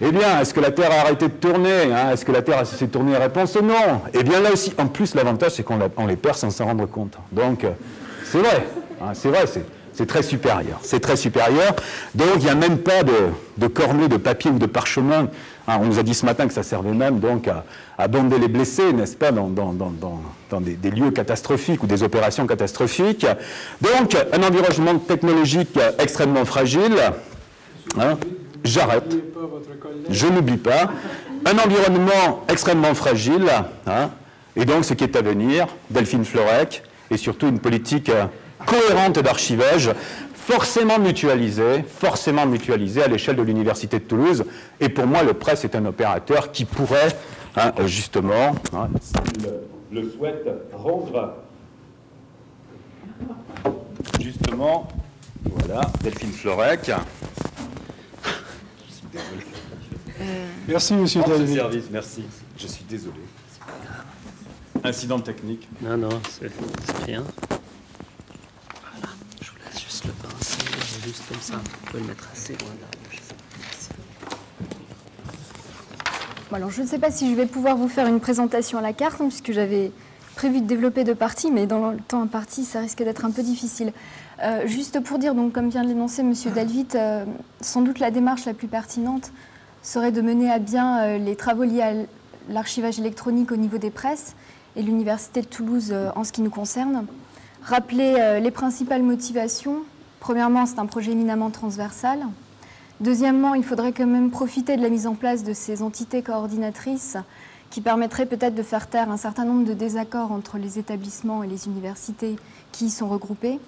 Eh 0.00 0.12
bien, 0.12 0.40
est-ce 0.40 0.52
que 0.52 0.60
la 0.60 0.70
Terre 0.70 0.90
a 0.92 1.00
arrêté 1.00 1.28
de 1.28 1.32
tourner 1.32 1.92
hein? 1.92 2.10
Est-ce 2.12 2.24
que 2.24 2.32
la 2.32 2.42
Terre 2.42 2.58
a 2.58 2.64
cessé 2.66 2.86
de 2.86 2.92
tourner? 2.92 3.16
Réponse 3.16 3.56
non. 3.56 4.02
Eh 4.12 4.22
bien, 4.22 4.40
là 4.40 4.52
aussi, 4.52 4.74
en 4.76 4.86
plus, 4.86 5.14
l'avantage, 5.14 5.52
c'est 5.52 5.62
qu'on 5.62 6.06
les 6.06 6.16
perd 6.16 6.36
sans 6.36 6.50
s'en 6.50 6.66
rendre 6.66 6.86
compte. 6.86 7.16
Donc, 7.32 7.64
c'est 8.24 8.38
vrai. 8.38 8.66
Hein, 9.00 9.12
c'est 9.14 9.28
vrai, 9.28 9.44
c'est 9.94 10.06
très 10.06 10.22
supérieur. 10.22 10.78
C'est 10.82 11.00
très 11.00 11.16
supérieur. 11.16 11.74
Donc, 12.14 12.28
il 12.36 12.44
n'y 12.44 12.50
a 12.50 12.54
même 12.54 12.78
pas 12.78 13.02
de, 13.04 13.14
de 13.56 13.66
cornet 13.68 14.08
de 14.08 14.18
papier 14.18 14.50
ou 14.50 14.58
de 14.58 14.66
parchemin 14.66 15.28
Hein, 15.68 15.78
on 15.80 15.86
nous 15.86 15.98
a 15.98 16.02
dit 16.02 16.14
ce 16.14 16.24
matin 16.24 16.46
que 16.46 16.52
ça 16.52 16.62
servait 16.62 16.92
même 16.92 17.18
donc 17.18 17.48
à, 17.48 17.64
à 17.98 18.08
bander 18.08 18.38
les 18.38 18.48
blessés, 18.48 18.92
n'est-ce 18.92 19.16
pas, 19.16 19.32
dans, 19.32 19.50
des, 20.60 20.90
lieux 20.90 21.10
catastrophiques 21.10 21.82
ou 21.82 21.86
des 21.86 22.02
opérations 22.02 22.46
catastrophiques. 22.46 23.26
Donc, 23.80 24.16
un 24.32 24.42
environnement 24.42 24.98
technologique 24.98 25.78
extrêmement 25.98 26.44
fragile. 26.44 26.96
Hein, 27.98 28.16
j'arrête. 28.64 29.16
Je 30.08 30.26
n'oublie 30.26 30.56
pas. 30.56 30.90
Un 31.44 31.58
environnement 31.58 32.44
extrêmement 32.48 32.94
fragile. 32.94 33.50
Hein, 33.86 34.10
et 34.54 34.64
donc, 34.64 34.84
ce 34.84 34.94
qui 34.94 35.04
est 35.04 35.16
à 35.16 35.22
venir, 35.22 35.66
Delphine 35.90 36.24
Florec, 36.24 36.82
et 37.10 37.16
surtout 37.16 37.48
une 37.48 37.58
politique 37.58 38.10
cohérente 38.64 39.18
d'archivage 39.18 39.90
forcément 40.46 41.00
mutualisé, 41.00 41.82
forcément 41.82 42.46
mutualisé 42.46 43.02
à 43.02 43.08
l'échelle 43.08 43.34
de 43.34 43.42
l'Université 43.42 43.98
de 43.98 44.04
Toulouse. 44.04 44.44
Et 44.78 44.88
pour 44.88 45.06
moi, 45.06 45.24
le 45.24 45.34
presse 45.34 45.64
est 45.64 45.74
un 45.74 45.84
opérateur 45.86 46.52
qui 46.52 46.64
pourrait, 46.64 47.08
hein, 47.56 47.72
justement, 47.86 48.54
hein, 48.72 48.88
s'il 49.00 49.50
le 49.90 50.08
souhaite, 50.08 50.48
rendre 50.72 51.34
justement, 54.20 54.86
voilà, 55.44 55.80
Delphine 56.02 56.30
Florec. 56.32 56.92
Merci, 60.68 60.94
monsieur 60.94 61.22
Delphine. 61.26 61.54
service, 61.56 61.84
merci. 61.90 62.22
Je 62.56 62.66
suis 62.68 62.84
désolé. 62.84 63.20
Incident 64.84 65.18
technique. 65.18 65.68
Non, 65.82 65.96
non, 65.96 66.20
c'est 66.30 66.52
rien. 67.04 67.24
Juste 71.06 71.22
comme 71.28 71.40
ça. 71.40 71.54
On 71.94 71.98
le 71.98 72.04
mettre 72.04 72.28
assez 72.32 72.52
loin 72.54 72.70
alors, 76.52 76.70
je 76.70 76.80
ne 76.80 76.86
sais 76.86 76.98
pas 76.98 77.10
si 77.10 77.28
je 77.28 77.34
vais 77.34 77.44
pouvoir 77.44 77.76
vous 77.76 77.88
faire 77.88 78.06
une 78.06 78.18
présentation 78.18 78.78
à 78.78 78.80
la 78.80 78.94
carte, 78.94 79.20
hein, 79.20 79.26
puisque 79.28 79.52
j'avais 79.52 79.92
prévu 80.36 80.62
de 80.62 80.66
développer 80.66 81.04
deux 81.04 81.14
parties, 81.14 81.50
mais 81.50 81.66
dans 81.66 81.90
le 81.90 81.98
temps 81.98 82.22
imparti, 82.22 82.64
ça 82.64 82.80
risque 82.80 83.02
d'être 83.02 83.26
un 83.26 83.30
peu 83.30 83.42
difficile. 83.42 83.92
Euh, 84.42 84.66
juste 84.66 85.00
pour 85.00 85.18
dire, 85.18 85.34
donc, 85.34 85.52
comme 85.52 85.68
vient 85.68 85.82
de 85.82 85.88
l'énoncer 85.88 86.22
M. 86.22 86.32
Dalvit, 86.54 86.86
euh, 86.94 87.26
sans 87.60 87.82
doute 87.82 87.98
la 87.98 88.10
démarche 88.10 88.46
la 88.46 88.54
plus 88.54 88.68
pertinente 88.68 89.32
serait 89.82 90.12
de 90.12 90.22
mener 90.22 90.50
à 90.50 90.58
bien 90.58 91.00
euh, 91.00 91.18
les 91.18 91.36
travaux 91.36 91.64
liés 91.64 91.82
à 91.82 91.92
l'archivage 92.48 92.98
électronique 92.98 93.52
au 93.52 93.56
niveau 93.56 93.76
des 93.76 93.90
presses 93.90 94.34
et 94.76 94.82
l'Université 94.82 95.42
de 95.42 95.46
Toulouse 95.46 95.94
en 96.14 96.24
ce 96.24 96.32
qui 96.32 96.40
nous 96.40 96.50
concerne. 96.50 97.06
Rappeler 97.62 98.40
les 98.40 98.50
principales 98.50 99.02
motivations 99.02 99.82
Premièrement, 100.26 100.66
c'est 100.66 100.80
un 100.80 100.86
projet 100.86 101.12
éminemment 101.12 101.50
transversal. 101.50 102.18
Deuxièmement, 102.98 103.54
il 103.54 103.62
faudrait 103.62 103.92
quand 103.92 104.08
même 104.08 104.32
profiter 104.32 104.76
de 104.76 104.82
la 104.82 104.88
mise 104.88 105.06
en 105.06 105.14
place 105.14 105.44
de 105.44 105.52
ces 105.52 105.82
entités 105.82 106.20
coordinatrices 106.20 107.16
qui 107.70 107.80
permettraient 107.80 108.26
peut-être 108.26 108.56
de 108.56 108.64
faire 108.64 108.88
taire 108.88 109.08
un 109.08 109.18
certain 109.18 109.44
nombre 109.44 109.64
de 109.64 109.72
désaccords 109.72 110.32
entre 110.32 110.58
les 110.58 110.80
établissements 110.80 111.44
et 111.44 111.46
les 111.46 111.68
universités 111.68 112.34
qui 112.72 112.86
y 112.86 112.90
sont 112.90 113.08
regroupés. 113.08 113.60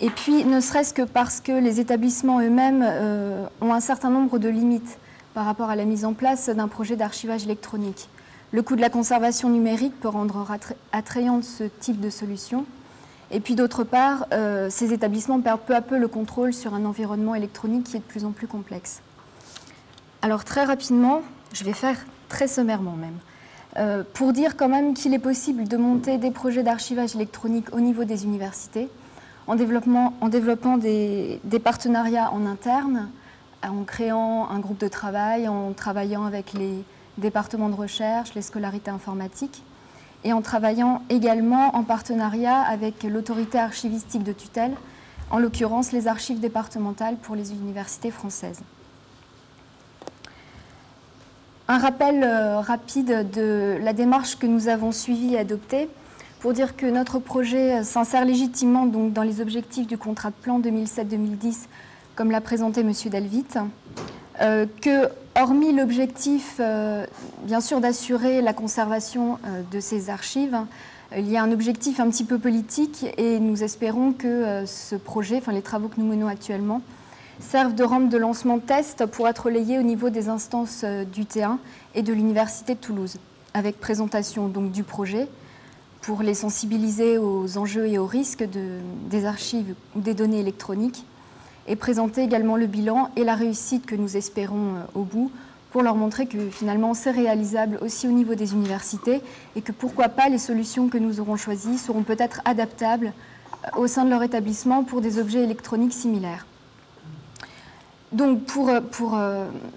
Et 0.00 0.08
puis, 0.08 0.46
ne 0.46 0.58
serait-ce 0.58 0.94
que 0.94 1.02
parce 1.02 1.42
que 1.42 1.52
les 1.52 1.80
établissements 1.80 2.40
eux-mêmes 2.40 2.82
euh, 2.82 3.44
ont 3.60 3.74
un 3.74 3.80
certain 3.80 4.08
nombre 4.08 4.38
de 4.38 4.48
limites 4.48 4.96
par 5.34 5.44
rapport 5.44 5.68
à 5.68 5.76
la 5.76 5.84
mise 5.84 6.06
en 6.06 6.14
place 6.14 6.48
d'un 6.48 6.68
projet 6.68 6.96
d'archivage 6.96 7.44
électronique. 7.44 8.08
Le 8.52 8.62
coût 8.62 8.74
de 8.74 8.80
la 8.80 8.88
conservation 8.88 9.50
numérique 9.50 10.00
peut 10.00 10.08
rendre 10.08 10.46
attrayant 10.92 11.42
ce 11.42 11.64
type 11.64 12.00
de 12.00 12.08
solution. 12.08 12.64
Et 13.34 13.40
puis 13.40 13.56
d'autre 13.56 13.82
part, 13.82 14.26
euh, 14.32 14.68
ces 14.70 14.92
établissements 14.92 15.40
perdent 15.40 15.62
peu 15.62 15.74
à 15.74 15.80
peu 15.80 15.98
le 15.98 16.06
contrôle 16.06 16.54
sur 16.54 16.72
un 16.72 16.84
environnement 16.84 17.34
électronique 17.34 17.82
qui 17.82 17.96
est 17.96 17.98
de 17.98 18.04
plus 18.04 18.24
en 18.24 18.30
plus 18.30 18.46
complexe. 18.46 19.02
Alors 20.22 20.44
très 20.44 20.64
rapidement, 20.64 21.20
je 21.52 21.64
vais 21.64 21.72
faire 21.72 21.96
très 22.28 22.46
sommairement 22.46 22.92
même, 22.92 23.18
euh, 23.76 24.04
pour 24.14 24.32
dire 24.32 24.56
quand 24.56 24.68
même 24.68 24.94
qu'il 24.94 25.12
est 25.14 25.18
possible 25.18 25.66
de 25.66 25.76
monter 25.76 26.16
des 26.16 26.30
projets 26.30 26.62
d'archivage 26.62 27.16
électronique 27.16 27.74
au 27.74 27.80
niveau 27.80 28.04
des 28.04 28.22
universités 28.22 28.88
en, 29.48 29.56
en 29.58 30.28
développant 30.28 30.78
des, 30.78 31.40
des, 31.42 31.58
partenariats 31.58 32.30
en 32.32 32.46
interne, 32.46 33.10
en 33.64 33.82
créant 33.82 34.48
un 34.48 34.60
groupe 34.60 34.78
de 34.78 34.88
travail, 34.88 35.48
en 35.48 35.72
travaillant 35.72 36.24
avec 36.24 36.52
les 36.52 36.84
départements 37.18 37.68
de 37.68 37.74
recherche, 37.74 38.32
les 38.34 38.42
scolarités 38.42 38.92
informatiques 38.92 39.64
et 40.24 40.32
en 40.32 40.42
travaillant 40.42 41.02
également 41.10 41.76
en 41.76 41.84
partenariat 41.84 42.60
avec 42.60 43.02
l'autorité 43.04 43.58
archivistique 43.58 44.24
de 44.24 44.32
tutelle, 44.32 44.72
en 45.30 45.38
l'occurrence 45.38 45.92
les 45.92 46.08
archives 46.08 46.40
départementales 46.40 47.16
pour 47.16 47.36
les 47.36 47.52
universités 47.52 48.10
françaises. 48.10 48.60
Un 51.68 51.78
rappel 51.78 52.22
euh, 52.22 52.60
rapide 52.60 53.30
de 53.30 53.78
la 53.80 53.92
démarche 53.92 54.36
que 54.36 54.46
nous 54.46 54.68
avons 54.68 54.92
suivie 54.92 55.34
et 55.34 55.38
adoptée 55.38 55.88
pour 56.40 56.52
dire 56.52 56.76
que 56.76 56.84
notre 56.84 57.18
projet 57.18 57.82
s'insère 57.84 58.26
légitimement 58.26 58.84
donc 58.84 59.14
dans 59.14 59.22
les 59.22 59.40
objectifs 59.40 59.86
du 59.86 59.96
contrat 59.96 60.28
de 60.28 60.34
plan 60.34 60.60
2007-2010, 60.60 61.66
comme 62.16 62.30
l'a 62.30 62.42
présenté 62.42 62.82
M. 62.82 62.92
Delvit, 63.06 63.46
euh, 64.42 64.66
que 64.82 65.08
hormis 65.36 65.72
l'objectif, 65.72 66.56
euh, 66.60 67.06
bien 67.42 67.60
sûr, 67.60 67.80
d'assurer 67.80 68.42
la 68.42 68.52
conservation 68.52 69.38
euh, 69.44 69.62
de 69.70 69.80
ces 69.80 70.10
archives, 70.10 70.58
il 71.16 71.30
y 71.30 71.36
a 71.36 71.42
un 71.42 71.52
objectif 71.52 72.00
un 72.00 72.08
petit 72.10 72.24
peu 72.24 72.38
politique 72.38 73.06
et 73.18 73.38
nous 73.38 73.62
espérons 73.62 74.12
que 74.12 74.64
ce 74.66 74.96
projet, 74.96 75.36
enfin 75.36 75.52
les 75.52 75.62
travaux 75.62 75.86
que 75.86 76.00
nous 76.00 76.06
menons 76.06 76.26
actuellement, 76.26 76.80
servent 77.38 77.74
de 77.74 77.84
rampe 77.84 78.08
de 78.08 78.18
lancement 78.18 78.58
test 78.58 79.06
pour 79.06 79.28
être 79.28 79.44
relayés 79.44 79.78
au 79.78 79.82
niveau 79.82 80.10
des 80.10 80.28
instances 80.28 80.84
du 81.12 81.22
T1 81.22 81.58
et 81.94 82.02
de 82.02 82.12
l'Université 82.12 82.74
de 82.74 82.80
Toulouse, 82.80 83.18
avec 83.52 83.78
présentation 83.78 84.48
donc 84.48 84.72
du 84.72 84.82
projet 84.82 85.28
pour 86.00 86.22
les 86.22 86.34
sensibiliser 86.34 87.16
aux 87.18 87.56
enjeux 87.56 87.86
et 87.86 87.98
aux 87.98 88.06
risques 88.06 88.44
des 89.08 89.24
archives 89.24 89.74
ou 89.94 90.00
des 90.00 90.14
données 90.14 90.40
électroniques 90.40 91.04
et 91.66 91.76
présenter 91.76 92.22
également 92.22 92.56
le 92.56 92.66
bilan 92.66 93.10
et 93.16 93.24
la 93.24 93.34
réussite 93.34 93.86
que 93.86 93.94
nous 93.94 94.16
espérons 94.16 94.74
euh, 94.74 94.80
au 94.94 95.02
bout 95.02 95.30
pour 95.70 95.82
leur 95.82 95.96
montrer 95.96 96.26
que 96.26 96.50
finalement 96.50 96.94
c'est 96.94 97.10
réalisable 97.10 97.78
aussi 97.80 98.06
au 98.06 98.12
niveau 98.12 98.34
des 98.34 98.52
universités 98.52 99.20
et 99.56 99.62
que 99.62 99.72
pourquoi 99.72 100.08
pas 100.08 100.28
les 100.28 100.38
solutions 100.38 100.88
que 100.88 100.98
nous 100.98 101.20
aurons 101.20 101.36
choisies 101.36 101.78
seront 101.78 102.02
peut-être 102.02 102.40
adaptables 102.44 103.12
euh, 103.64 103.80
au 103.80 103.86
sein 103.86 104.04
de 104.04 104.10
leur 104.10 104.22
établissement 104.22 104.84
pour 104.84 105.00
des 105.00 105.18
objets 105.18 105.42
électroniques 105.42 105.94
similaires. 105.94 106.46
Donc 108.12 108.44
pour, 108.44 108.70
pour 108.92 109.18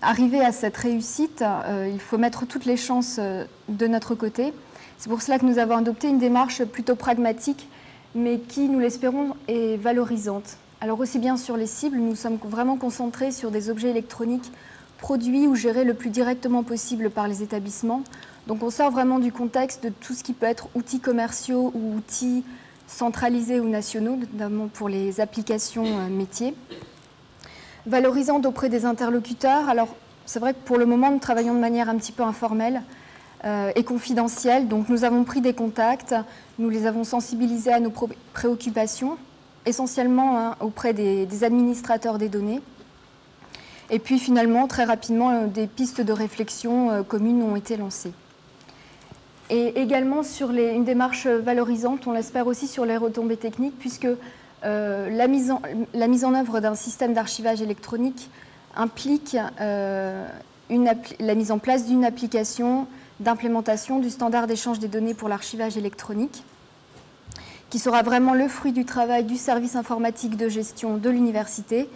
arriver 0.03 0.41
à 0.41 0.51
cette 0.51 0.77
réussite, 0.77 1.43
il 1.91 1.99
faut 1.99 2.19
mettre 2.19 2.45
toutes 2.45 2.65
les 2.65 2.77
chances 2.77 3.19
de 3.19 3.87
notre 3.87 4.13
côté. 4.13 4.53
C'est 4.99 5.09
pour 5.09 5.23
cela 5.23 5.39
que 5.39 5.45
nous 5.45 5.57
avons 5.57 5.77
adopté 5.77 6.07
une 6.07 6.19
démarche 6.19 6.63
plutôt 6.63 6.95
pragmatique, 6.95 7.67
mais 8.13 8.37
qui, 8.37 8.69
nous 8.69 8.79
l'espérons, 8.79 9.35
est 9.47 9.77
valorisante. 9.77 10.57
Alors 10.79 10.99
aussi 10.99 11.17
bien 11.17 11.37
sur 11.37 11.57
les 11.57 11.65
cibles, 11.65 11.97
nous 11.97 12.13
sommes 12.13 12.37
vraiment 12.43 12.77
concentrés 12.77 13.31
sur 13.31 13.49
des 13.49 13.71
objets 13.71 13.89
électroniques 13.89 14.51
produits 14.99 15.47
ou 15.47 15.55
gérés 15.55 15.83
le 15.83 15.95
plus 15.95 16.11
directement 16.11 16.61
possible 16.61 17.09
par 17.09 17.27
les 17.27 17.41
établissements. 17.41 18.03
Donc 18.45 18.61
on 18.61 18.69
sort 18.69 18.91
vraiment 18.91 19.17
du 19.17 19.31
contexte 19.31 19.83
de 19.83 19.89
tout 19.89 20.13
ce 20.13 20.23
qui 20.23 20.33
peut 20.33 20.45
être 20.45 20.69
outils 20.75 20.99
commerciaux 20.99 21.71
ou 21.73 21.95
outils 21.95 22.43
centralisés 22.85 23.59
ou 23.59 23.67
nationaux, 23.67 24.17
notamment 24.17 24.67
pour 24.67 24.87
les 24.87 25.19
applications 25.19 25.85
euh, 25.85 26.09
métiers. 26.09 26.53
Valorisante 27.87 28.45
auprès 28.45 28.69
des 28.69 28.85
interlocuteurs. 28.85 29.69
Alors 29.69 29.89
c'est 30.27 30.39
vrai 30.39 30.53
que 30.53 30.59
pour 30.59 30.77
le 30.77 30.85
moment, 30.85 31.09
nous 31.09 31.19
travaillons 31.19 31.55
de 31.55 31.59
manière 31.59 31.89
un 31.89 31.95
petit 31.95 32.11
peu 32.11 32.21
informelle 32.21 32.83
euh, 33.45 33.71
et 33.75 33.83
confidentielle. 33.83 34.67
Donc 34.67 34.89
nous 34.89 35.03
avons 35.03 35.23
pris 35.23 35.41
des 35.41 35.53
contacts, 35.53 36.13
nous 36.59 36.69
les 36.69 36.85
avons 36.85 37.03
sensibilisés 37.03 37.73
à 37.73 37.79
nos 37.79 37.91
préoccupations 38.33 39.17
essentiellement 39.67 40.37
hein, 40.37 40.55
auprès 40.59 40.93
des, 40.93 41.43
administrateurs 41.43 42.17
des 42.17 42.29
données. 42.29 42.61
Et 43.89 43.99
puis 43.99 44.19
finalement, 44.19 44.67
très 44.67 44.83
rapidement, 44.83 45.29
euh, 45.29 45.47
des 45.47 45.67
pistes 45.67 46.01
de 46.01 46.11
réflexion 46.11 46.91
euh, 46.91 47.03
communes 47.03 47.41
ont 47.41 47.55
été 47.55 47.77
lancées. 47.77 48.13
Et 49.49 49.79
également 49.79 50.23
sur 50.23 50.51
une 50.51 50.83
démarche 50.83 51.25
valorisante, 51.25 52.05
on 52.05 52.11
l'espère 52.11 52.47
aussi 52.47 52.67
sur 52.67 52.85
les 52.85 52.97
retombées 52.97 53.37
techniques, 53.37 53.79
puisque 53.79 54.07
euh, 54.65 55.09
la, 55.09 55.27
mise 55.27 55.51
en, 55.51 55.61
la, 55.93 56.07
mise 56.09 56.25
en, 56.25 56.33
œuvre 56.33 56.59
d'un 56.59 56.75
système 56.75 57.13
d'archivage 57.13 57.61
électronique 57.61 58.29
implique 58.75 59.37
la 59.59 61.35
mise 61.35 61.51
en 61.51 61.59
place 61.59 61.85
d'une 61.85 62.03
application 62.03 62.87
d'implémentation 63.21 63.99
du 63.99 64.09
standard 64.09 64.47
d'échange 64.47 64.79
des 64.79 64.89
données 64.89 65.13
pour 65.13 65.29
l'archivage 65.29 65.77
électronique 65.77 66.43
qui 67.69 67.79
sera 67.79 68.01
vraiment 68.01 68.33
le 68.33 68.47
fruit 68.47 68.71
du 68.71 68.85
travail 68.85 69.23
du 69.23 69.35
service 69.35 69.75
informatique 69.75 70.37
de 70.37 70.49
gestion 70.49 70.97
de 70.97 71.09
l'université, 71.09 71.89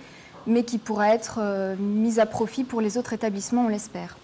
mais 0.48 0.63
qui 0.63 0.78
pourra 0.78 1.13
être 1.13 1.40
euh, 1.42 1.75
mis 1.80 2.20
à 2.20 2.25
profit 2.25 2.63
pour 2.63 2.82
les 2.82 2.98
autres 2.98 3.13
établissements, 3.13 3.66
on 3.66 3.70
l'espère. 3.70 4.18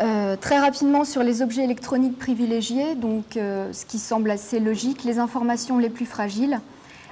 Euh, 0.00 0.36
très 0.36 0.58
rapidement 0.58 1.04
sur 1.04 1.22
les 1.22 1.40
objets 1.40 1.62
électroniques 1.62 2.18
privilégiés, 2.18 2.96
donc 2.96 3.36
euh, 3.36 3.72
ce 3.72 3.84
qui 3.86 4.00
semble 4.00 4.30
assez 4.30 4.58
logique, 4.58 5.04
les 5.04 5.20
informations 5.20 5.78
les 5.78 5.90
plus 5.90 6.06
fragiles, 6.06 6.60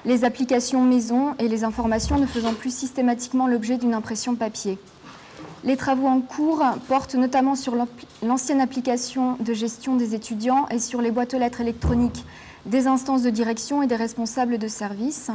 les 0.04 0.24
applications 0.24 0.82
maison 0.82 1.36
et 1.38 1.46
les 1.46 1.62
informations 1.62 2.18
ne 2.18 2.26
faisant 2.26 2.54
plus 2.54 2.74
systématiquement 2.74 3.46
l'objet 3.46 3.76
d'une 3.76 3.94
impression 3.94 4.34
papier. 4.34 4.78
Les 5.64 5.76
travaux 5.76 6.08
en 6.08 6.20
cours 6.20 6.64
portent 6.88 7.14
notamment 7.14 7.54
sur 7.54 7.76
l'ancienne 8.22 8.60
application 8.60 9.36
de 9.38 9.54
gestion 9.54 9.94
des 9.94 10.14
étudiants 10.14 10.66
et 10.70 10.80
sur 10.80 11.00
les 11.00 11.12
boîtes 11.12 11.34
aux 11.34 11.38
lettres 11.38 11.60
électroniques 11.60 12.24
des 12.66 12.88
instances 12.88 13.22
de 13.22 13.30
direction 13.30 13.82
et 13.82 13.86
des 13.86 13.96
responsables 13.96 14.58
de 14.58 14.68
service. 14.68 15.30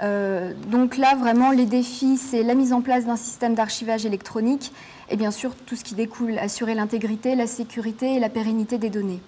Euh, 0.00 0.52
donc 0.70 0.96
là, 0.96 1.16
vraiment, 1.16 1.50
les 1.50 1.66
défis, 1.66 2.18
c'est 2.18 2.44
la 2.44 2.54
mise 2.54 2.72
en 2.72 2.82
place 2.82 3.04
d'un 3.04 3.16
système 3.16 3.54
d'archivage 3.54 4.06
électronique 4.06 4.72
et 5.10 5.16
bien 5.16 5.32
sûr 5.32 5.54
tout 5.66 5.74
ce 5.74 5.82
qui 5.82 5.94
découle, 5.94 6.38
assurer 6.38 6.74
l'intégrité, 6.74 7.34
la 7.34 7.48
sécurité 7.48 8.14
et 8.14 8.20
la 8.20 8.28
pérennité 8.28 8.78
des 8.78 8.90
données. 8.90 9.20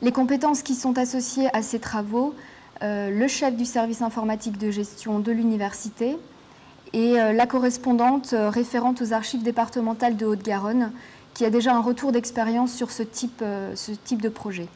Les 0.00 0.12
compétences 0.12 0.62
qui 0.62 0.76
sont 0.76 0.96
associées 0.96 1.48
à 1.56 1.62
ces 1.62 1.80
travaux, 1.80 2.34
euh, 2.82 3.10
le 3.10 3.26
chef 3.26 3.56
du 3.56 3.64
service 3.64 4.00
informatique 4.00 4.58
de 4.58 4.70
gestion 4.70 5.18
de 5.18 5.32
l'université, 5.32 6.16
et 6.92 7.20
euh, 7.20 7.32
la 7.32 7.46
correspondante 7.46 8.32
euh, 8.32 8.50
référente 8.50 9.02
aux 9.02 9.12
archives 9.12 9.42
départementales 9.42 10.16
de 10.16 10.26
Haute-Garonne, 10.26 10.92
qui 11.34 11.44
a 11.44 11.50
déjà 11.50 11.74
un 11.74 11.80
retour 11.80 12.12
d'expérience 12.12 12.72
sur 12.72 12.90
ce 12.90 13.02
type, 13.02 13.42
euh, 13.42 13.74
de 14.10 14.28
projet. 14.28 14.68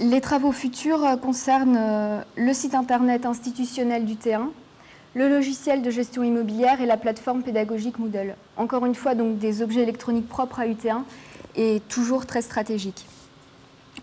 Les 0.00 0.20
travaux 0.20 0.50
futurs 0.50 1.20
concernent 1.22 2.24
le 2.36 2.52
site 2.52 2.74
internet 2.74 3.26
institutionnel 3.26 4.04
du 4.04 4.14
T1, 4.14 4.48
le 5.14 5.28
logiciel 5.28 5.82
de 5.82 5.90
gestion 5.90 6.24
immobilière 6.24 6.80
et 6.80 6.86
la 6.86 6.96
plateforme 6.96 7.44
pédagogique 7.44 8.00
Moodle. 8.00 8.34
Encore 8.56 8.86
une 8.86 8.96
fois, 8.96 9.14
donc 9.14 9.38
des 9.38 9.62
objets 9.62 9.82
électroniques 9.82 10.28
propres 10.28 10.58
à 10.58 10.66
UT1 10.66 11.02
et 11.54 11.80
toujours 11.88 12.26
très 12.26 12.42
stratégiques. 12.42 13.06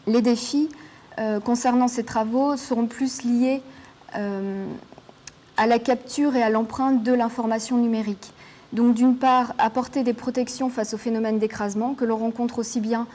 Les 0.07 0.21
défis 0.21 0.69
concernant 1.43 1.89
ces 1.89 2.05
travaux 2.05 2.55
seront 2.55 2.87
plus 2.87 3.23
liés 3.25 3.61
à 5.57 5.67
la 5.67 5.79
capture 5.79 6.35
et 6.35 6.43
à 6.43 6.49
l'empreinte 6.49 7.03
de 7.03 7.13
l'information 7.13 7.77
numérique. 7.77 8.33
Donc 8.73 8.95
d'une 8.95 9.17
part, 9.17 9.53
apporter 9.57 10.03
des 10.03 10.13
protections 10.13 10.69
face 10.69 10.93
au 10.93 10.97
phénomène 10.97 11.39
d'écrasement 11.39 11.93
que 11.93 12.05
l'on 12.05 12.17
rencontre 12.17 12.59
aussi 12.59 12.79
bien 12.79 13.07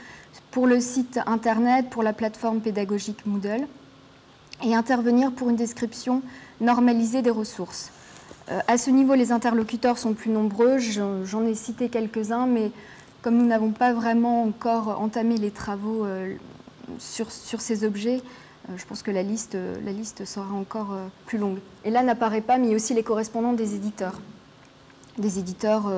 pour 0.51 0.67
le 0.67 0.81
site 0.81 1.19
Internet, 1.27 1.89
pour 1.91 2.03
la 2.03 2.13
plateforme 2.13 2.61
pédagogique 2.61 3.25
Moodle, 3.27 3.67
et 4.65 4.75
intervenir 4.75 5.33
pour 5.33 5.51
une 5.51 5.57
description 5.57 6.23
normalisée 6.61 7.23
des 7.23 7.31
ressources. 7.31 7.91
Euh, 8.51 8.61
à 8.69 8.79
ce 8.79 8.91
niveau, 8.91 9.15
les 9.15 9.33
interlocuteurs 9.33 9.99
sont 9.99 10.15
plus 10.15 10.31
nombreux, 10.31 10.79
j'en 10.79 11.47
ai 11.47 11.55
cité 11.55 11.89
quelques-uns, 11.89 12.47
mais 12.47 12.71
comme 13.23 13.37
nous 13.37 13.47
n'avons 13.47 13.73
pas 13.73 13.93
vraiment 13.93 14.45
encore 14.45 15.01
entamé 15.01 15.37
les 15.37 15.51
travaux 15.51 16.05
euh, 16.05 16.35
sur, 16.99 17.31
ces 17.31 17.85
objets, 17.85 18.23
je 18.75 18.85
pense 18.85 19.03
que 19.03 19.11
la 19.11 19.23
liste, 19.23 19.55
euh, 19.55 19.77
la 19.85 19.93
liste 19.93 20.25
sera 20.25 20.53
encore 20.53 20.93
euh, 20.93 21.07
plus 21.27 21.39
longue. 21.39 21.59
Et 21.85 21.91
là 21.91 22.03
n'apparaît 22.03 22.41
pas, 22.41 22.59
mais 22.59 22.75
aussi 22.75 22.95
les 22.95 23.03
correspondants 23.03 23.53
des 23.53 23.75
éditeurs. 23.75 24.21
Des 25.19 25.39
éditeurs 25.39 25.91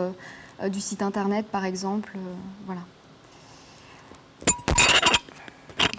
du 0.70 0.80
site 0.80 1.02
internet, 1.02 1.46
par 1.46 1.64
exemple. 1.64 2.16
voilà. 2.66 2.82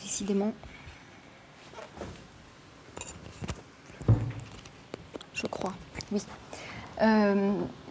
Décidément. 0.01 0.53
Je 5.33 5.47
crois, 5.47 5.73
oui. 6.13 6.21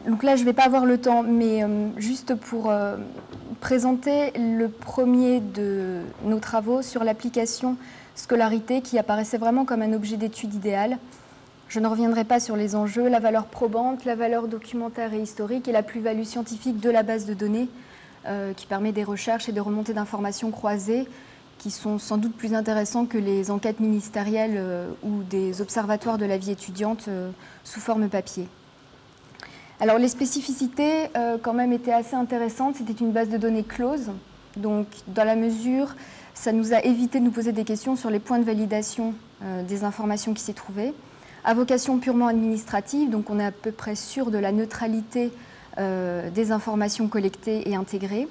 donc 0.07 0.23
là, 0.23 0.37
je 0.37 0.41
ne 0.41 0.47
vais 0.47 0.55
pas 0.55 0.65
avoir 0.65 0.87
le 0.87 0.99
temps, 0.99 1.23
mais 1.23 1.63
juste 1.99 2.35
pour 2.35 2.73
présenter 3.61 4.31
le 4.39 4.69
premier 4.69 5.41
de 5.41 6.01
nos 6.25 6.41
travaux 6.41 6.81
sur 6.81 7.05
l'application 7.05 7.77
scolarité 8.19 8.83
qui 8.83 8.99
apparaissait 8.99 9.39
vraiment 9.39 9.65
comme 9.65 9.81
un 9.81 9.93
objet 9.93 10.17
d'étude 10.17 10.53
idéal. 10.55 10.99
Je 11.69 11.81
ne 11.81 11.87
reviendrai 11.87 12.25
pas 12.25 12.41
sur 12.41 12.57
les 12.57 12.75
enjeux, 12.75 13.09
la 13.09 13.21
valeur 13.21 13.45
probante, 13.47 14.05
la 14.05 14.17
valeur 14.17 14.49
documentaire 14.49 15.15
et 15.15 15.21
historique 15.21 15.69
et 15.69 15.73
la 15.73 15.83
plus-value 15.83 16.25
scientifique 16.25 16.81
de 16.81 16.91
la 16.91 17.03
base 17.03 17.27
de 17.27 17.35
données 17.35 17.69
euh, 18.27 18.53
qui 18.55 18.67
permet 18.67 18.91
des 18.93 19.05
recherches 19.05 19.49
et 19.49 19.53
des 19.53 19.61
remontées 19.61 19.93
d'informations 19.95 20.51
croisées 20.51 21.07
qui 21.59 21.71
sont 21.71 21.99
sans 21.99 22.19
doute 22.19 22.37
plus 22.37 22.55
intéressants 22.55 23.05
que 23.05 23.19
les 23.19 23.51
enquêtes 23.51 23.81
ministérielles 23.81 24.57
euh, 24.57 24.89
ou 25.03 25.23
des 25.23 25.61
observatoires 25.61 26.19
de 26.19 26.25
la 26.25 26.39
vie 26.39 26.51
étudiante 26.51 27.07
euh, 27.09 27.31
sous 27.65 27.81
forme 27.81 28.09
papier. 28.09 28.49
Alors 29.81 29.99
les 29.99 30.09
spécificités 30.09 31.05
quand 31.43 31.53
même 31.53 31.73
étaient 31.73 31.93
assez 31.93 32.17
intéressantes. 32.17 32.75
C'était 32.75 33.01
une 33.01 33.13
base 33.13 33.29
de 33.29 33.37
données 33.37 33.63
close, 33.63 34.11
donc 34.57 34.89
dans 35.07 35.23
la 35.23 35.37
mesure 35.37 35.95
ça 36.39 36.53
nous 36.53 36.73
a 36.73 36.85
évité 36.85 37.19
de 37.19 37.25
nous 37.25 37.33
poser 37.33 37.51
des 37.51 37.65
questions 37.65 37.97
sur 37.97 38.11
les 38.11 38.21
points 38.21 38.39
de 38.39 38.45
validation 38.45 39.15
euh, 39.43 39.65
des 39.65 39.83
informations 39.83 40.35
qui 40.35 40.43
s'y 40.43 40.55
trouvaient. 40.55 40.95
À 41.45 41.53
vocation 41.53 41.99
purement 41.99 42.29
administrative, 42.29 43.11
donc 43.11 43.29
on 43.29 43.41
est 43.41 43.45
à 43.45 43.51
peu 43.51 43.73
près 43.73 43.97
sûr 43.97 44.31
de 44.31 44.39
la 44.39 44.53
neutralité 44.53 45.33
euh, 45.79 46.31
des 46.31 46.53
informations 46.53 47.09
collectées 47.09 47.69
et 47.69 47.75
intégrées. 47.75 48.29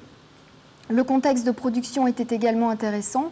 Le 0.90 1.04
contexte 1.04 1.46
de 1.46 1.52
production 1.52 2.08
était 2.08 2.34
également 2.34 2.70
intéressant, 2.70 3.30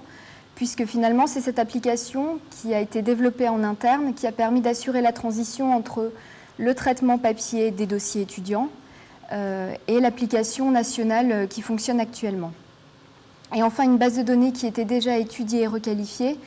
puisque 0.55 0.85
finalement 0.85 1.25
c'est 1.25 1.41
cette 1.41 1.59
application 1.59 2.39
qui 2.49 2.73
a 2.73 2.81
été 2.81 3.01
développée 3.01 3.47
en 3.47 3.63
interne 3.63 4.13
qui 4.13 4.27
a 4.27 4.33
permis 4.33 4.59
d'assurer 4.59 5.01
la 5.01 5.13
transition 5.13 5.73
entre 5.73 6.11
le 6.57 6.75
traitement 6.75 7.17
papier 7.17 7.71
des 7.71 7.85
dossiers 7.85 8.23
étudiants 8.23 8.67
euh, 9.31 9.73
et 9.87 10.01
l'application 10.01 10.69
nationale 10.69 11.47
qui 11.47 11.61
fonctionne 11.61 12.01
actuellement. 12.01 12.51
Et 13.53 13.61
enfin, 13.63 13.83
une 13.83 13.97
base 13.97 14.17
de 14.17 14.23
données 14.23 14.51
qui 14.51 14.65
était 14.65 14.85
déjà 14.85 15.17
étudiée 15.17 15.61
et 15.61 15.67
requalifiée, 15.67 16.39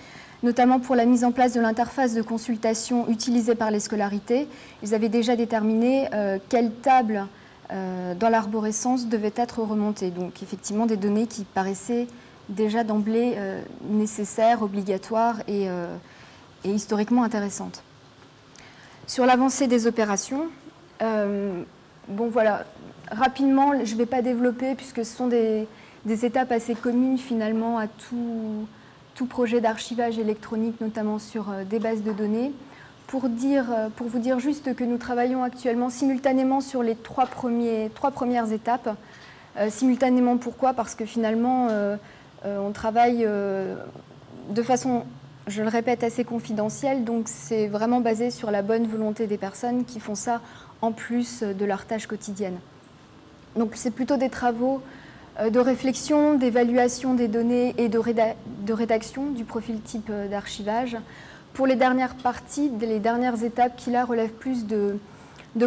notamment 0.42 0.80
pour 0.80 0.96
la 0.96 1.04
mise 1.04 1.24
en 1.24 1.32
place 1.32 1.52
de 1.52 1.60
l'interface 1.60 2.14
de 2.14 2.22
consultation 2.22 3.08
utilisée 3.08 3.54
par 3.54 3.70
les 3.70 3.80
scolarités. 3.80 4.48
Ils 4.82 4.94
avaient 4.94 5.08
déjà 5.08 5.36
déterminé 5.36 6.08
euh, 6.12 6.38
quelle 6.48 6.72
table 6.72 7.26
euh, 7.70 8.14
dans 8.14 8.28
l'arborescence 8.28 9.06
devait 9.06 9.32
être 9.36 9.60
remontée. 9.60 10.10
Donc 10.10 10.42
effectivement, 10.42 10.86
des 10.86 10.96
données 10.96 11.26
qui 11.26 11.44
paraissaient 11.44 12.06
déjà 12.48 12.82
d'emblée 12.82 13.34
euh, 13.36 13.62
nécessaires, 13.88 14.62
obligatoires 14.62 15.36
et, 15.46 15.66
et, 16.64 16.70
historiquement 16.70 17.22
intéressantes. 17.22 17.82
Sur 19.06 19.24
l'avancée 19.24 19.68
des 19.68 19.86
opérations, 19.86 20.48
bon 21.00 22.28
voilà, 22.28 22.64
rapidement, 23.10 23.72
je 23.84 23.92
ne 23.92 23.98
vais 23.98 24.06
pas 24.06 24.20
développer 24.20 24.74
puisque 24.74 25.04
ce 25.04 25.16
sont 25.16 25.28
des, 25.28 25.66
des 26.04 26.24
étapes 26.24 26.52
assez 26.52 26.74
communes 26.74 27.18
finalement 27.18 27.78
à 27.78 27.86
tout, 27.86 28.66
tout 29.14 29.26
projet 29.26 29.60
d'archivage 29.60 30.18
électronique, 30.18 30.80
notamment 30.80 31.18
sur 31.18 31.50
euh, 31.50 31.64
des 31.64 31.78
bases 31.78 32.02
de 32.02 32.12
données. 32.12 32.52
pour, 33.06 33.28
dire, 33.28 33.64
pour 33.96 34.06
vous 34.06 34.18
dire 34.18 34.38
juste 34.38 34.74
que 34.74 34.84
nous 34.84 34.98
travaillons 34.98 35.42
actuellement 35.42 35.88
simultanément 35.90 36.60
sur 36.60 36.82
les 36.82 36.94
trois, 36.94 37.26
premiers, 37.26 37.90
trois 37.94 38.10
premières 38.10 38.52
étapes. 38.52 38.90
simultanément 39.70 40.36
pourquoi? 40.36 40.74
Parce 40.74 40.94
que 40.94 41.06
finalement, 41.06 41.68
on 42.44 42.70
travaille 42.72 43.26
de 43.26 44.62
façon 44.62 45.04
je 45.48 45.62
le 45.62 45.68
répète, 45.68 46.04
assez 46.04 46.24
confidentielle. 46.24 47.04
Donc 47.04 47.24
c'est 47.26 47.66
vraiment 47.66 48.00
basé 48.00 48.30
sur 48.30 48.50
la 48.50 48.62
bonne 48.62 48.86
volonté 48.86 49.26
des 49.26 49.38
personnes 49.38 49.84
qui 49.84 50.00
font 50.00 50.14
ça 50.14 50.40
en 50.82 50.92
plus 50.92 51.42
de 51.42 51.64
leur 51.64 51.86
tâche 51.86 52.06
quotidienne. 52.06 52.58
Donc 53.56 53.72
c'est 53.74 53.90
plutôt 53.90 54.16
des 54.16 54.28
travaux 54.28 54.76
euh, 54.76 54.97
de 55.38 55.60
réflexion, 55.60 56.34
d'évaluation 56.34 57.14
des 57.14 57.28
données 57.28 57.74
et 57.78 57.88
de, 57.88 58.72
rédaction 58.72 59.30
du 59.30 59.44
profil 59.44 59.80
type 59.80 60.08
euh, 60.10 60.28
d'archivage. 60.28 60.96
Pour 61.54 61.66
les 61.66 61.76
dernières 61.76 62.16
parties, 62.16 62.70
les 62.80 62.98
dernières 62.98 63.42
étapes 63.44 63.76
qui 63.76 63.90
là 63.90 64.04
relèvent 64.04 64.32
plus 64.32 64.66
de, 64.66 64.98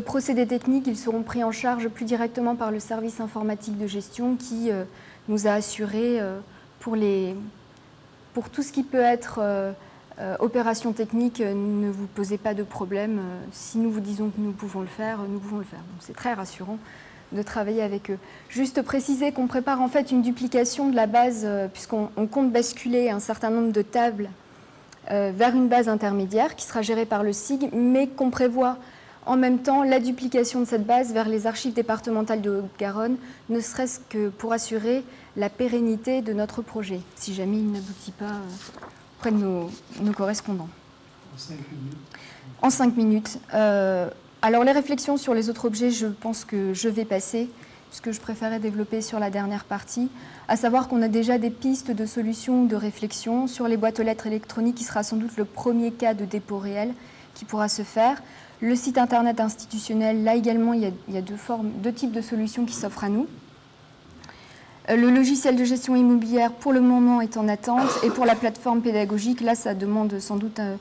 procédés 0.05 0.45
techniques, 0.45 0.87
ils 0.87 0.97
seront 0.97 1.23
pris 1.23 1.43
en 1.43 1.51
charge 1.51 1.87
plus 1.87 2.05
directement 2.05 2.55
par 2.55 2.71
le 2.71 2.79
service 2.79 3.19
informatique 3.21 3.77
de 3.77 3.87
gestion 3.87 4.35
qui 4.35 4.71
euh, 4.71 4.83
nous 5.29 5.47
a 5.47 5.51
assuré 5.51 6.19
pour, 6.79 6.95
les, 6.95 7.35
pour 8.33 8.49
tout 8.49 8.63
ce 8.63 8.71
qui 8.71 8.83
peut 8.83 8.99
être 8.99 9.39
opération 10.39 10.93
technique, 10.93 11.39
ne 11.39 11.89
vous 11.89 12.07
posez 12.07 12.37
pas 12.37 12.53
de 12.53 12.63
problème. 12.63 13.21
si 13.51 13.77
nous 13.77 13.91
vous 13.91 13.99
disons 13.99 14.29
que 14.29 14.39
nous 14.39 14.51
pouvons 14.51 14.81
le 14.81 14.87
faire, 14.87 15.19
nous 15.29 15.39
pouvons 15.39 15.59
le 15.59 15.63
faire. 15.63 15.83
C'est 15.99 16.15
très 16.15 16.33
rassurant 16.33 16.79
de 17.31 17.41
travailler 17.41 17.81
avec 17.81 18.11
eux. 18.11 18.17
Juste 18.49 18.81
préciser 18.81 19.31
qu'on 19.31 19.47
prépare 19.47 19.81
en 19.81 19.87
fait 19.87 20.11
une 20.11 20.21
duplication 20.21 20.89
de 20.89 20.95
la 20.95 21.07
base, 21.07 21.41
euh, 21.45 21.67
puisqu'on 21.67 22.07
compte 22.29 22.51
basculer 22.51 23.09
un 23.09 23.19
certain 23.19 23.49
nombre 23.49 23.71
de 23.71 23.81
tables 23.81 24.29
euh, 25.09 25.31
vers 25.35 25.55
une 25.55 25.67
base 25.67 25.89
intermédiaire 25.89 26.55
qui 26.55 26.65
sera 26.65 26.81
gérée 26.81 27.05
par 27.05 27.23
le 27.23 27.33
SIG, 27.33 27.69
mais 27.73 28.07
qu'on 28.07 28.29
prévoit 28.29 28.77
en 29.25 29.37
même 29.37 29.59
temps 29.59 29.83
la 29.83 29.99
duplication 29.99 30.59
de 30.59 30.65
cette 30.65 30.85
base 30.85 31.13
vers 31.13 31.27
les 31.27 31.47
archives 31.47 31.73
départementales 31.73 32.41
de 32.41 32.51
Haute-Garonne, 32.51 33.17
ne 33.49 33.59
serait-ce 33.59 33.99
que 34.09 34.29
pour 34.29 34.53
assurer 34.53 35.03
la 35.37 35.49
pérennité 35.49 36.21
de 36.21 36.33
notre 36.33 36.61
projet, 36.61 36.99
si 37.15 37.33
jamais 37.33 37.57
il 37.57 37.71
n'aboutit 37.71 38.11
pas 38.11 38.25
euh, 38.25 38.87
auprès 39.17 39.31
de 39.31 39.37
nos, 39.37 39.69
correspondants. 40.15 40.69
En 41.33 41.37
cinq 41.37 41.57
minutes. 41.71 41.97
En 42.61 42.69
cinq 42.69 42.97
minutes. 42.97 43.39
Alors 44.43 44.63
les 44.63 44.71
réflexions 44.71 45.17
sur 45.17 45.35
les 45.35 45.51
autres 45.51 45.65
objets, 45.65 45.91
je 45.91 46.07
pense 46.07 46.45
que 46.45 46.73
je 46.73 46.89
vais 46.89 47.05
passer, 47.05 47.47
puisque 47.89 48.11
je 48.11 48.19
préférais 48.19 48.59
développer 48.59 49.01
sur 49.01 49.19
la 49.19 49.29
dernière 49.29 49.65
partie, 49.65 50.09
à 50.47 50.55
savoir 50.55 50.87
qu'on 50.87 51.03
a 51.03 51.07
déjà 51.07 51.37
des 51.37 51.51
pistes 51.51 51.91
de 51.91 52.07
solutions 52.07 52.65
de 52.65 52.75
réflexion 52.75 53.45
sur 53.45 53.67
les 53.67 53.77
boîtes 53.77 53.99
aux 53.99 54.03
lettres 54.03 54.25
électroniques, 54.25 54.75
qui 54.75 54.83
sera 54.83 55.03
sans 55.03 55.17
doute 55.17 55.37
le 55.37 55.45
premier 55.45 55.91
cas 55.91 56.15
de 56.15 56.25
dépôt 56.25 56.57
réel 56.57 56.95
qui 57.35 57.45
pourra 57.45 57.69
se 57.69 57.83
faire. 57.83 58.23
Le 58.61 58.75
site 58.75 58.97
internet 58.97 59.39
institutionnel, 59.39 60.23
là 60.23 60.33
également, 60.33 60.73
il 60.73 60.81
y 60.81 61.17
a, 61.17 61.21
deux, 61.21 61.93
types 61.93 62.11
de 62.11 62.21
solutions 62.21 62.65
qui 62.65 62.73
s'offrent 62.73 63.03
à 63.03 63.09
nous. 63.09 63.27
Euh, 64.89 64.95
le 64.95 65.11
logiciel 65.11 65.55
de 65.55 65.63
gestion 65.63 65.95
immobilière, 65.95 66.51
pour 66.51 66.73
le 66.73 66.81
moment, 66.81 67.21
est 67.21 67.37
en 67.37 67.47
attente. 67.47 67.89
Et 68.03 68.09
pour 68.09 68.25
la 68.25 68.35
plateforme 68.35 68.81
pédagogique, 68.81 69.41
là, 69.41 69.55
ça 69.55 69.73
demande 69.73 70.19
sans 70.19 70.37
doute 70.37 70.59
euh, 70.59 70.75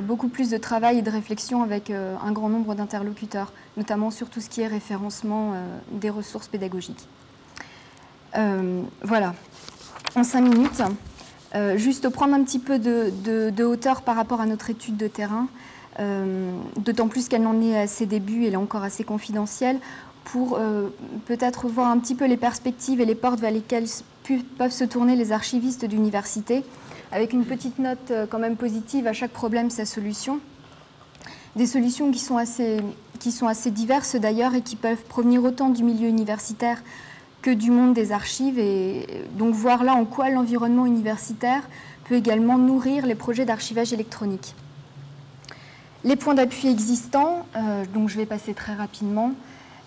beaucoup 0.00 0.28
plus 0.28 0.50
de 0.50 0.58
travail 0.58 0.98
et 0.98 1.02
de 1.02 1.10
réflexion 1.10 1.62
avec 1.62 1.90
euh, 1.90 2.14
un 2.24 2.32
grand 2.32 2.48
nombre 2.48 2.74
d'interlocuteurs, 2.74 3.52
notamment 3.76 4.10
sur 4.10 4.28
tout 4.28 4.40
ce 4.40 4.50
qui 4.50 4.60
est 4.60 4.66
référencement 4.66 5.54
des 5.90 6.10
ressources 6.10 6.48
pédagogiques. 6.48 7.06
voilà, 9.02 9.34
en 10.14 10.24
cinq 10.24 10.42
minutes. 10.42 10.82
juste 11.76 12.08
prendre 12.10 12.34
un 12.34 12.42
petit 12.42 12.58
peu 12.58 12.78
de, 12.78 13.64
hauteur 13.64 14.02
par 14.02 14.16
rapport 14.16 14.40
à 14.40 14.46
notre 14.46 14.70
étude 14.70 14.96
de 14.96 15.08
terrain, 15.08 15.48
d'autant 16.76 17.08
plus 17.08 17.28
qu'elle 17.28 17.46
en 17.46 17.60
est 17.62 17.78
à 17.78 17.86
ses 17.86 18.06
débuts, 18.06 18.44
elle 18.44 18.52
est 18.52 18.56
encore 18.56 18.82
assez 18.82 19.04
confidentielle 19.04 19.80
pour 20.26 20.58
euh, 20.58 20.88
peut-être 21.26 21.68
voir 21.68 21.88
un 21.88 21.98
petit 21.98 22.16
peu 22.16 22.26
les 22.26 22.36
perspectives 22.36 23.00
et 23.00 23.04
les 23.04 23.14
portes 23.14 23.38
vers 23.38 23.52
lesquelles 23.52 23.86
peuvent 24.58 24.72
se 24.72 24.84
tourner 24.84 25.14
les 25.14 25.30
archivistes 25.30 25.84
d'université, 25.84 26.64
avec 27.12 27.32
une 27.32 27.44
petite 27.44 27.78
note 27.78 28.10
euh, 28.10 28.26
quand 28.28 28.40
même 28.40 28.56
positive 28.56 29.06
à 29.06 29.12
chaque 29.12 29.30
problème, 29.30 29.70
sa 29.70 29.84
solution. 29.86 30.40
Des 31.54 31.66
solutions 31.66 32.10
qui 32.10 32.18
sont 32.18 32.36
assez, 32.36 32.80
qui 33.20 33.30
sont 33.30 33.46
assez 33.46 33.70
diverses 33.70 34.16
d'ailleurs 34.16 34.54
et 34.54 34.62
qui 34.62 34.74
peuvent 34.74 35.04
provenir 35.04 35.44
autant 35.44 35.68
du 35.68 35.84
milieu 35.84 36.08
universitaire 36.08 36.82
que 37.40 37.52
du 37.52 37.70
monde 37.70 37.94
des 37.94 38.10
archives, 38.10 38.58
et 38.58 39.06
donc 39.38 39.54
voir 39.54 39.84
là 39.84 39.94
en 39.94 40.04
quoi 40.04 40.28
l'environnement 40.30 40.86
universitaire 40.86 41.62
peut 42.08 42.16
également 42.16 42.58
nourrir 42.58 43.06
les 43.06 43.14
projets 43.14 43.44
d'archivage 43.44 43.92
électronique. 43.92 44.56
Les 46.06 46.14
points 46.14 46.34
d'appui 46.34 46.68
existants, 46.68 47.46
euh, 47.56 47.84
donc 47.92 48.08
je 48.08 48.16
vais 48.16 48.26
passer 48.26 48.54
très 48.54 48.74
rapidement. 48.74 49.32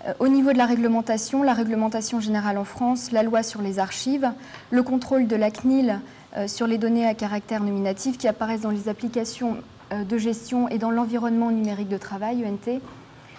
Euh, 0.06 0.12
au 0.20 0.28
niveau 0.28 0.52
de 0.52 0.58
la 0.58 0.66
réglementation, 0.66 1.44
la 1.44 1.54
réglementation 1.54 2.20
générale 2.20 2.58
en 2.58 2.66
France, 2.66 3.14
la 3.14 3.24
loi 3.24 3.42
sur 3.42 3.62
les 3.62 3.80
archives, 3.80 4.30
le 4.70 4.84
contrôle 4.84 5.28
de 5.28 5.38
la 5.38 5.50
CNIL 5.50 6.02
euh, 6.36 6.50
sur 6.50 6.68
les 6.68 6.78
données 6.78 7.08
à 7.08 7.14
caractère 7.14 7.64
nominatif 7.64 8.18
qui 8.18 8.28
apparaissent 8.28 8.60
dans 8.60 8.70
les 8.70 8.90
applications 8.90 9.56
de 9.92 10.18
gestion 10.18 10.68
et 10.68 10.78
dans 10.78 10.92
l'environnement 10.92 11.52
numérique 11.52 11.88
de 11.88 11.98
travail, 11.98 12.44
ENT, 12.46 12.82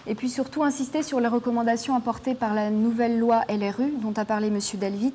et 0.07 0.15
puis 0.15 0.31
surtout 0.31 0.65
insister 0.65 1.03
sur 1.03 1.21
les 1.21 1.29
recommandations 1.29 1.95
apportées 1.95 2.35
par 2.35 2.55
la 2.55 2.71
nouvelle 2.71 3.19
loi 3.19 3.43
LRU 3.51 3.93
dont 4.01 4.15
a 4.17 4.25
parlé 4.25 4.47
M. 4.47 4.59
Delvit, 4.81 5.15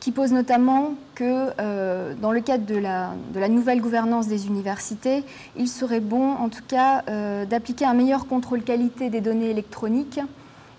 qui 0.00 0.12
pose 0.12 0.32
notamment 0.32 0.94
que 1.14 2.14
dans 2.20 2.30
le 2.30 2.40
cadre 2.40 2.64
de 2.64 2.76
la, 2.76 3.48
nouvelle 3.48 3.80
gouvernance 3.80 4.28
des 4.28 4.46
universités, 4.46 5.24
il 5.56 5.68
serait 5.68 6.00
bon 6.00 6.32
en 6.34 6.48
tout 6.48 6.62
cas 6.66 7.02
d'appliquer 7.46 7.86
un 7.86 7.94
meilleur 7.94 8.26
contrôle 8.26 8.62
qualité 8.62 9.10
des 9.10 9.20
données 9.20 9.50
électroniques 9.50 10.20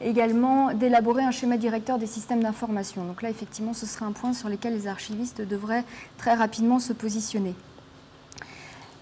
également 0.02 0.74
d'élaborer 0.74 1.24
un 1.24 1.32
schéma 1.32 1.58
directeur 1.58 1.98
des 1.98 2.06
systèmes 2.06 2.44
d'information. 2.44 3.04
Donc 3.06 3.22
là, 3.22 3.30
effectivement, 3.30 3.74
ce 3.74 3.86
serait 3.86 4.06
un 4.06 4.12
point 4.12 4.34
sur 4.34 4.50
lequel 4.50 4.74
les 4.74 4.88
archivistes 4.88 5.42
devraient 5.42 5.84
très 6.18 6.34
rapidement 6.34 6.80
se 6.80 6.94
positionner. 6.94 7.56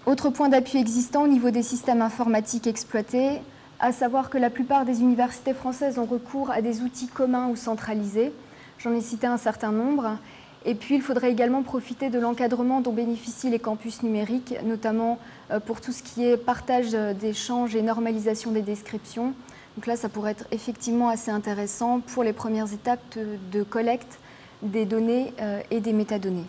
Autre 0.06 0.30
point 0.30 0.48
d'appui 0.48 0.78
existant 0.78 1.24
au 1.24 1.28
niveau 1.28 1.50
des 1.50 1.62
systèmes 1.62 2.00
informatiques 2.00 2.66
exploités, 2.66 3.40
à 3.80 3.92
savoir 3.92 4.30
que 4.30 4.38
la 4.38 4.50
plupart 4.50 4.84
des 4.84 5.00
universités 5.00 5.52
françaises 5.52 5.98
ont 5.98 6.06
recours 6.06 6.50
à 6.50 6.62
des 6.62 6.80
outils 6.80 7.08
communs 7.08 7.48
ou 7.48 7.56
centralisés. 7.56 8.32
J'en 8.78 8.92
ai 8.92 9.00
cité 9.00 9.26
un 9.26 9.36
certain 9.36 9.72
nombre. 9.72 10.18
Et 10.64 10.74
puis, 10.74 10.96
il 10.96 11.02
faudrait 11.02 11.30
également 11.30 11.62
profiter 11.62 12.10
de 12.10 12.18
l'encadrement 12.18 12.80
dont 12.80 12.92
bénéficient 12.92 13.50
les 13.50 13.58
campus 13.58 14.02
numériques, 14.02 14.54
notamment 14.64 15.18
euh, 15.50 15.60
pour 15.60 15.80
tout 15.80 15.92
ce 15.92 16.02
qui 16.02 16.24
est 16.24 16.36
partage 16.36 16.90
d'échanges 16.90 17.76
et 17.76 17.82
normalisation 17.82 18.50
des 18.50 18.62
descriptions, 18.62 19.34
donc 19.76 19.86
là, 19.86 19.96
ça 19.96 20.08
pourrait 20.08 20.30
être 20.30 20.46
effectivement 20.52 21.10
assez 21.10 21.30
intéressant 21.30 22.00
pour 22.00 22.22
les 22.22 22.32
premières 22.32 22.72
étapes 22.72 23.18
de, 23.52 23.62
collecte 23.62 24.18
des 24.62 24.86
données 24.86 25.34
euh, 25.40 25.60
et 25.70 25.80
des 25.80 25.92
métadonnées. 25.92 26.46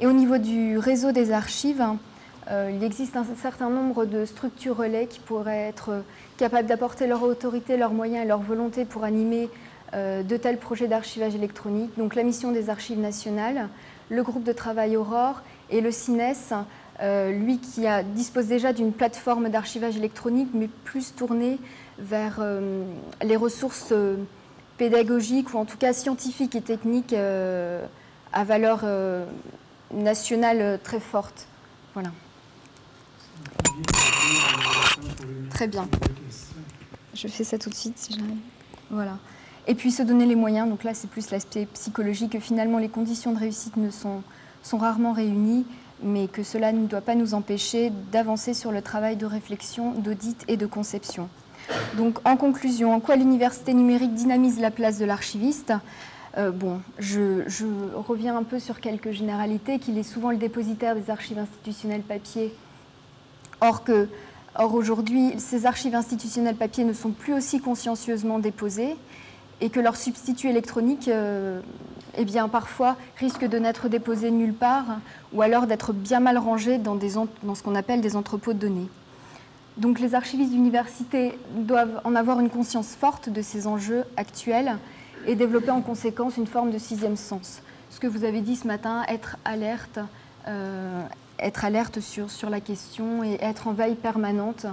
Et 0.00 0.06
au 0.08 0.12
niveau 0.12 0.38
du 0.38 0.78
réseau 0.78 1.12
des 1.12 1.30
archives, 1.30 1.84
euh, 2.50 2.72
il 2.74 2.82
existe 2.82 3.16
un 3.16 3.24
certain 3.40 3.70
nombre 3.70 4.04
de 4.04 4.24
structures 4.24 4.76
relais 4.76 5.06
qui 5.06 5.20
pourraient 5.20 5.68
être 5.68 6.02
capables 6.38 6.66
d'apporter 6.66 7.06
leur 7.06 7.22
autorité, 7.22 7.76
leurs 7.76 7.92
moyens 7.92 8.24
et 8.24 8.28
leur 8.28 8.40
volonté 8.40 8.84
pour 8.84 9.04
animer 9.04 9.44
euh, 9.44 9.48
de 9.92 10.36
tels 10.36 10.58
projets 10.58 10.88
d'archivage 10.88 11.34
électronique. 11.34 11.90
Donc 11.96 12.14
la 12.14 12.22
mission 12.22 12.52
des 12.52 12.70
archives 12.70 12.98
nationales, 12.98 13.68
le 14.10 14.22
groupe 14.22 14.44
de 14.44 14.52
travail 14.52 14.96
Aurore 14.96 15.42
et 15.70 15.80
le 15.80 15.90
CINES 15.90 16.54
euh, 17.02 17.30
lui 17.30 17.58
qui 17.58 17.86
a, 17.86 18.02
dispose 18.02 18.46
déjà 18.46 18.72
d'une 18.72 18.92
plateforme 18.92 19.50
d'archivage 19.50 19.96
électronique, 19.96 20.48
mais 20.54 20.68
plus 20.84 21.14
tournée 21.14 21.58
vers 21.98 22.38
euh, 22.40 22.84
les 23.22 23.36
ressources 23.36 23.88
euh, 23.92 24.16
pédagogiques 24.78 25.52
ou 25.52 25.58
en 25.58 25.66
tout 25.66 25.76
cas 25.76 25.92
scientifiques 25.92 26.54
et 26.54 26.62
techniques 26.62 27.14
à 27.14 28.44
valeur 28.44 28.84
nationale 29.92 30.78
très 30.82 31.00
forte. 31.00 31.46
Voilà. 31.94 32.10
Très 35.50 35.66
bien. 35.66 35.88
Je 37.14 37.28
fais 37.28 37.44
ça 37.44 37.58
tout 37.58 37.70
de 37.70 37.74
suite 37.74 37.98
si 37.98 38.12
j'arrive. 38.12 38.36
Voilà. 38.90 39.16
Et 39.66 39.74
puis 39.74 39.90
se 39.90 40.02
donner 40.02 40.26
les 40.26 40.36
moyens, 40.36 40.68
donc 40.68 40.84
là 40.84 40.94
c'est 40.94 41.10
plus 41.10 41.30
l'aspect 41.30 41.66
psychologique, 41.74 42.32
que 42.32 42.40
finalement 42.40 42.78
les 42.78 42.88
conditions 42.88 43.32
de 43.32 43.38
réussite 43.38 43.76
ne 43.76 43.90
sont, 43.90 44.22
rarement 44.72 45.12
réunies 45.12 45.64
mais 46.02 46.28
que 46.28 46.42
cela 46.42 46.72
ne 46.72 46.86
doit 46.86 47.00
pas 47.00 47.14
nous 47.14 47.32
empêcher 47.32 47.90
d'avancer 48.12 48.52
sur 48.52 48.70
le 48.70 48.82
travail 48.82 49.16
de 49.16 49.24
réflexion, 49.24 49.92
d'audit 49.92 50.44
et 50.46 50.58
de 50.58 50.66
conception. 50.66 51.30
Donc, 51.96 52.18
en 52.26 52.36
conclusion, 52.36 52.92
en 52.92 53.00
quoi 53.00 53.16
l'université 53.16 53.72
numérique 53.72 54.12
dynamise 54.12 54.60
la 54.60 54.70
place 54.70 54.98
de 54.98 55.06
l'archiviste? 55.06 55.72
Euh, 56.36 56.50
Bon, 56.50 56.80
je, 56.98 57.42
reviens 57.96 58.36
un 58.36 58.42
peu 58.42 58.58
sur 58.58 58.80
quelques 58.80 59.12
généralités, 59.12 59.78
qu'il 59.78 59.96
est 59.96 60.02
souvent 60.02 60.30
le 60.30 60.36
dépositaire 60.36 60.94
des 60.94 61.08
archives 61.08 61.38
institutionnelles 61.38 62.02
papier, 62.02 62.54
or 63.62 63.82
que 63.82 64.06
Or, 64.58 64.74
aujourd'hui, 64.74 65.34
ces 65.38 65.66
archives 65.66 65.94
institutionnelles 65.94 66.56
papier 66.56 66.84
ne 66.84 66.94
sont 66.94 67.10
plus 67.10 67.34
aussi 67.34 67.60
consciencieusement 67.60 68.38
déposées 68.38 68.96
et 69.60 69.70
que 69.70 69.80
leur 69.80 69.96
substitut 69.96 70.48
électronique 70.48 71.08
euh, 71.08 71.60
eh 72.16 72.24
bien, 72.24 72.48
parfois 72.48 72.96
risque 73.18 73.44
de 73.44 73.58
n'être 73.58 73.88
déposé 73.88 74.30
nulle 74.30 74.54
part 74.54 74.98
ou 75.32 75.42
alors 75.42 75.66
d'être 75.66 75.92
bien 75.92 76.20
mal 76.20 76.38
rangé 76.38 76.78
dans, 76.78 76.98
ce 76.98 77.62
qu'on 77.62 77.74
appelle 77.74 78.00
des 78.00 78.16
entrepôts 78.16 78.52
de 78.52 78.58
données. 78.58 78.88
Donc 79.76 80.00
les 80.00 80.14
archivistes 80.14 80.52
d'université 80.52 81.38
doivent 81.54 82.00
en 82.04 82.14
avoir 82.14 82.40
une 82.40 82.48
conscience 82.48 82.94
forte 82.94 83.28
de 83.28 83.42
ces 83.42 83.66
enjeux 83.66 84.04
actuels 84.16 84.78
et 85.26 85.34
développer 85.34 85.70
en 85.70 85.82
conséquence 85.82 86.36
une 86.36 86.46
forme 86.46 86.70
de 86.70 86.78
sixième 86.78 87.16
sens. 87.16 87.60
Ce 87.90 88.00
que 88.00 88.06
vous 88.06 88.24
avez 88.24 88.40
dit 88.40 88.56
ce 88.56 88.66
matin, 88.66 89.04
être 89.08 89.36
alerte, 89.44 89.98
euh, 90.48 91.02
être 91.38 91.64
alerte 91.64 92.00
sur, 92.00 92.30
sur 92.30 92.48
la 92.48 92.60
question 92.60 93.22
et 93.22 93.36
être 93.40 93.68
en 93.68 93.72
veille 93.72 93.96
permanente 93.96 94.66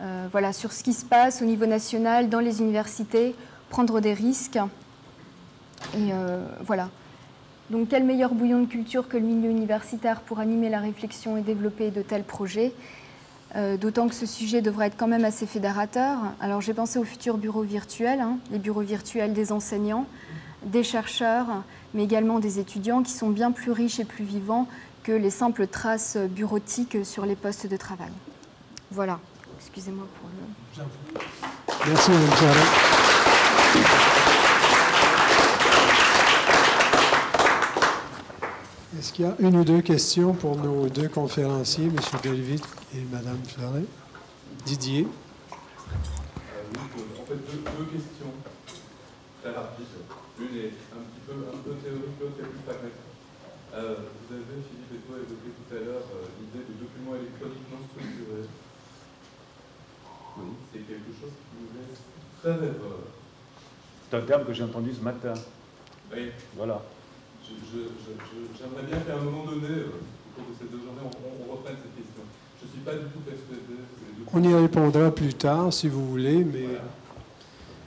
euh, 0.00 0.26
voilà, 0.30 0.52
sur 0.52 0.72
ce 0.72 0.82
qui 0.82 0.92
se 0.92 1.04
passe 1.04 1.40
au 1.40 1.46
niveau 1.46 1.66
national 1.66 2.28
dans 2.28 2.40
les 2.40 2.60
universités, 2.60 3.34
prendre 3.68 4.00
des 4.00 4.14
risques. 4.14 4.58
Et 5.94 6.12
euh, 6.12 6.44
voilà. 6.64 6.88
Donc 7.70 7.88
quel 7.88 8.04
meilleur 8.04 8.32
bouillon 8.32 8.60
de 8.60 8.66
culture 8.66 9.08
que 9.08 9.16
le 9.16 9.24
milieu 9.24 9.50
universitaire 9.50 10.20
pour 10.20 10.38
animer 10.38 10.68
la 10.68 10.80
réflexion 10.80 11.36
et 11.36 11.42
développer 11.42 11.90
de 11.90 12.02
tels 12.02 12.24
projets? 12.24 12.72
Euh, 13.56 13.76
D'autant 13.76 14.08
que 14.08 14.14
ce 14.14 14.26
sujet 14.26 14.62
devrait 14.62 14.88
être 14.88 14.96
quand 14.96 15.08
même 15.08 15.24
assez 15.24 15.46
fédérateur. 15.46 16.18
Alors 16.40 16.60
j'ai 16.60 16.74
pensé 16.74 16.98
aux 16.98 17.04
futurs 17.04 17.38
bureaux 17.38 17.62
virtuels, 17.62 18.20
hein, 18.20 18.38
les 18.50 18.58
bureaux 18.58 18.82
virtuels 18.82 19.32
des 19.32 19.52
enseignants, 19.52 20.06
des 20.64 20.82
chercheurs, 20.82 21.46
mais 21.94 22.04
également 22.04 22.38
des 22.38 22.58
étudiants 22.58 23.02
qui 23.02 23.12
sont 23.12 23.30
bien 23.30 23.50
plus 23.52 23.72
riches 23.72 23.98
et 24.00 24.04
plus 24.04 24.24
vivants 24.24 24.68
que 25.02 25.12
les 25.12 25.30
simples 25.30 25.66
traces 25.66 26.16
bureautiques 26.16 26.98
sur 27.04 27.26
les 27.26 27.36
postes 27.36 27.66
de 27.68 27.76
travail. 27.76 28.10
Voilà. 28.90 29.18
Excusez-moi 29.58 30.06
pour 30.20 30.28
le. 30.30 30.84
Merci, 31.88 32.10
Mme 32.10 33.35
Est-ce 38.98 39.12
qu'il 39.12 39.26
y 39.26 39.28
a 39.28 39.36
une 39.38 39.56
ou 39.56 39.64
deux 39.64 39.82
questions 39.82 40.32
pour 40.32 40.56
nos 40.56 40.88
deux 40.88 41.08
conférenciers, 41.08 41.86
M. 41.86 42.00
Delvit 42.22 42.62
et 42.94 43.02
Mme 43.12 43.38
Fleuret? 43.44 43.84
Didier? 44.64 45.06
Euh, 45.06 45.54
oui, 46.72 46.80
en 47.20 47.26
fait, 47.26 47.36
deux, 47.36 47.60
deux, 47.60 47.86
questions 47.92 48.32
très 49.42 49.52
rapides. 49.52 50.00
Une 50.40 50.56
est 50.58 50.74
un 50.96 51.04
petit 51.06 51.22
peu, 51.28 51.38
un 51.38 51.60
peu 51.60 51.76
théorique, 51.84 52.16
l'autre 52.18 52.40
est 52.40 52.48
plus 52.48 52.64
pragmatique. 52.64 53.06
Euh, 53.74 54.10
vous 54.16 54.32
avez, 54.32 54.58
Philippe 54.64 54.96
et 54.96 55.02
toi, 55.04 55.20
évoqué 55.20 55.54
tout 55.54 55.70
à 55.76 55.80
l'heure 55.84 56.08
euh, 56.16 56.26
l'idée 56.40 56.64
de 56.64 56.74
documents 56.80 57.20
électroniques 57.20 57.68
non 57.68 57.84
structurés. 57.92 58.48
Oui. 60.40 60.50
C'est 60.72 60.82
quelque 60.88 61.12
chose 61.20 61.36
qui 61.36 61.54
nous 61.60 61.70
laisse 61.76 62.00
très 62.40 62.56
rêveur. 62.56 63.12
C'est 64.08 64.16
un 64.16 64.20
terme 64.20 64.44
que 64.44 64.52
j'ai 64.52 64.64
entendu 64.64 64.92
ce 64.94 65.02
matin. 65.02 65.34
Oui. 66.12 66.30
Voilà 66.56 66.82
j'aimerais 68.58 68.82
bien 68.86 68.98
qu'à 69.00 69.14
un 69.14 69.24
moment 69.24 69.44
donné, 69.44 69.68
euh, 69.68 69.86
au 69.86 70.40
cours 70.40 70.50
de 70.50 70.58
ces 70.58 70.64
deux 70.64 70.82
journées, 70.82 71.02
on, 71.04 71.52
reprenne 71.52 71.76
cette 71.82 71.94
question. 71.94 72.22
Je 72.60 72.66
ne 72.66 72.70
suis 72.70 72.80
pas 72.80 72.92
du 72.92 73.10
tout 73.12 73.20
persuadé. 73.20 73.62
On 74.32 74.42
y 74.42 74.54
répondra 74.54 75.10
plus 75.10 75.34
tard, 75.34 75.72
si 75.72 75.88
vous 75.88 76.04
voulez, 76.06 76.44
mais 76.44 76.66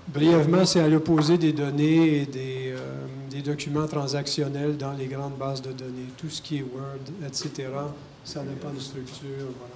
brièvement, 0.07 0.65
c'est 0.65 0.79
à 0.79 0.87
l'opposé 0.87 1.37
des 1.37 1.53
données 1.53 2.21
et 2.21 2.25
des, 2.25 2.73
euh, 2.75 3.05
des, 3.29 3.41
documents 3.41 3.87
transactionnels 3.87 4.77
dans 4.77 4.93
les 4.93 5.07
grandes 5.07 5.37
bases 5.37 5.61
de 5.61 5.71
données. 5.71 6.07
Tout 6.17 6.29
ce 6.29 6.41
qui 6.41 6.57
est 6.57 6.61
Word, 6.61 7.25
etc., 7.25 7.69
ça 8.23 8.43
n'a 8.43 8.53
pas 8.53 8.69
de 8.69 8.79
structure. 8.79 9.47
Voilà. 9.57 9.73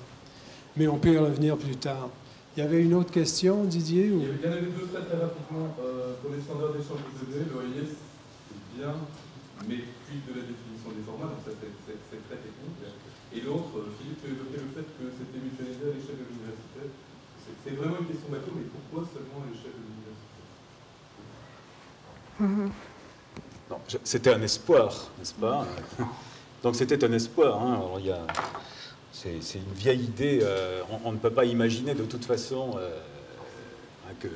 Mais 0.77 0.87
on 0.87 0.97
peut 0.97 1.13
y 1.13 1.17
revenir 1.17 1.57
plus 1.57 1.75
tard. 1.75 2.09
Il 2.55 2.59
y 2.59 2.65
avait 2.65 2.81
une 2.83 2.93
autre 2.93 3.11
question, 3.11 3.63
Didier 3.63 4.11
ou... 4.11 4.21
Il 4.21 4.45
y 4.45 4.47
en 4.47 4.51
avait 4.51 4.61
deux 4.61 4.87
très, 4.91 5.01
très 5.01 5.17
rapidement. 5.17 5.75
Euh, 5.81 6.13
pour 6.21 6.31
les 6.31 6.41
standards 6.41 6.73
d'échange 6.73 7.01
de 7.01 7.25
données, 7.25 7.49
l'OIS, 7.51 7.89
c'est 7.89 8.79
bien 8.79 8.93
mais 9.67 9.79
puis 10.07 10.19
de 10.27 10.33
la 10.35 10.43
définition 10.43 10.91
des 10.91 11.03
formats, 11.05 11.31
donc 11.31 11.39
ça 11.45 11.51
c'est 11.55 12.23
très 12.27 12.37
technique. 12.37 12.83
Et 13.33 13.41
l'autre, 13.41 13.77
euh, 13.77 13.93
Philippe 13.97 14.23
évoquait 14.25 14.61
le 14.61 14.71
fait 14.75 14.87
que 14.97 15.05
c'était 15.09 15.39
mutualisé 15.39 15.83
à 15.87 15.93
l'échelle 15.95 16.19
de 16.19 16.27
l'université. 16.27 16.91
C'est 17.63 17.75
vraiment 17.75 17.97
une 17.99 18.07
question 18.07 18.29
bateau, 18.29 18.51
mais 18.55 18.67
pourquoi 18.67 19.07
seulement 19.11 19.43
à 19.43 19.47
l'échelle 19.51 19.73
de 19.73 19.83
l'université? 19.87 20.41
C'était 24.03 24.33
un 24.33 24.41
espoir, 24.41 25.11
n'est-ce 25.17 25.33
pas? 25.33 25.65
Donc 26.63 26.75
c'était 26.75 27.03
un 27.03 27.11
espoir. 27.11 27.61
Hein. 27.61 27.73
Alors, 27.73 27.97
il 27.99 28.05
y 28.07 28.11
a, 28.11 28.25
c'est, 29.23 29.57
une 29.57 29.73
vieille 29.73 30.03
idée. 30.03 30.39
Euh, 30.41 30.81
on, 31.03 31.11
ne 31.11 31.17
peut 31.17 31.31
pas 31.31 31.45
imaginer 31.45 31.93
de 31.93 32.03
toute 32.03 32.25
façon 32.25 32.71
euh, 32.77 32.89
hein, 34.07 34.13
que 34.19 34.27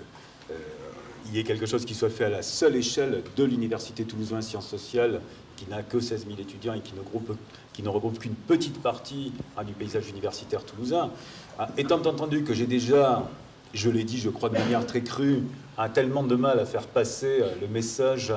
il 1.29 1.35
y 1.35 1.39
ait 1.39 1.43
quelque 1.43 1.65
chose 1.65 1.85
qui 1.85 1.93
soit 1.93 2.09
fait 2.09 2.25
à 2.25 2.29
la 2.29 2.41
seule 2.41 2.75
échelle 2.75 3.21
de 3.35 3.43
l'Université 3.43 4.05
Toulousain 4.05 4.41
Sciences 4.41 4.67
Sociales, 4.67 5.21
qui 5.55 5.67
n'a 5.69 5.83
que 5.83 5.99
16 5.99 6.25
000 6.27 6.39
étudiants 6.39 6.73
et 6.73 6.81
qui 6.81 6.93
ne, 6.93 7.89
regroupe 7.89 8.19
qu'une 8.19 8.35
petite 8.35 8.81
partie 8.81 9.33
hein, 9.57 9.63
du 9.63 9.73
paysage 9.73 10.07
universitaire 10.09 10.63
toulousain. 10.63 11.11
Ah, 11.59 11.67
étant 11.77 11.97
entendu 11.97 12.43
que 12.43 12.53
j'ai 12.53 12.67
déjà, 12.67 13.27
je 13.73 13.89
l'ai 13.89 14.03
dit, 14.03 14.19
je 14.19 14.29
crois 14.29 14.49
de 14.49 14.57
manière 14.57 14.85
très 14.85 15.01
crue, 15.01 15.43
a 15.77 15.89
tellement 15.89 16.23
de 16.23 16.35
mal 16.35 16.59
à 16.59 16.65
faire 16.65 16.87
passer 16.87 17.41
euh, 17.41 17.51
le 17.59 17.67
message 17.67 18.33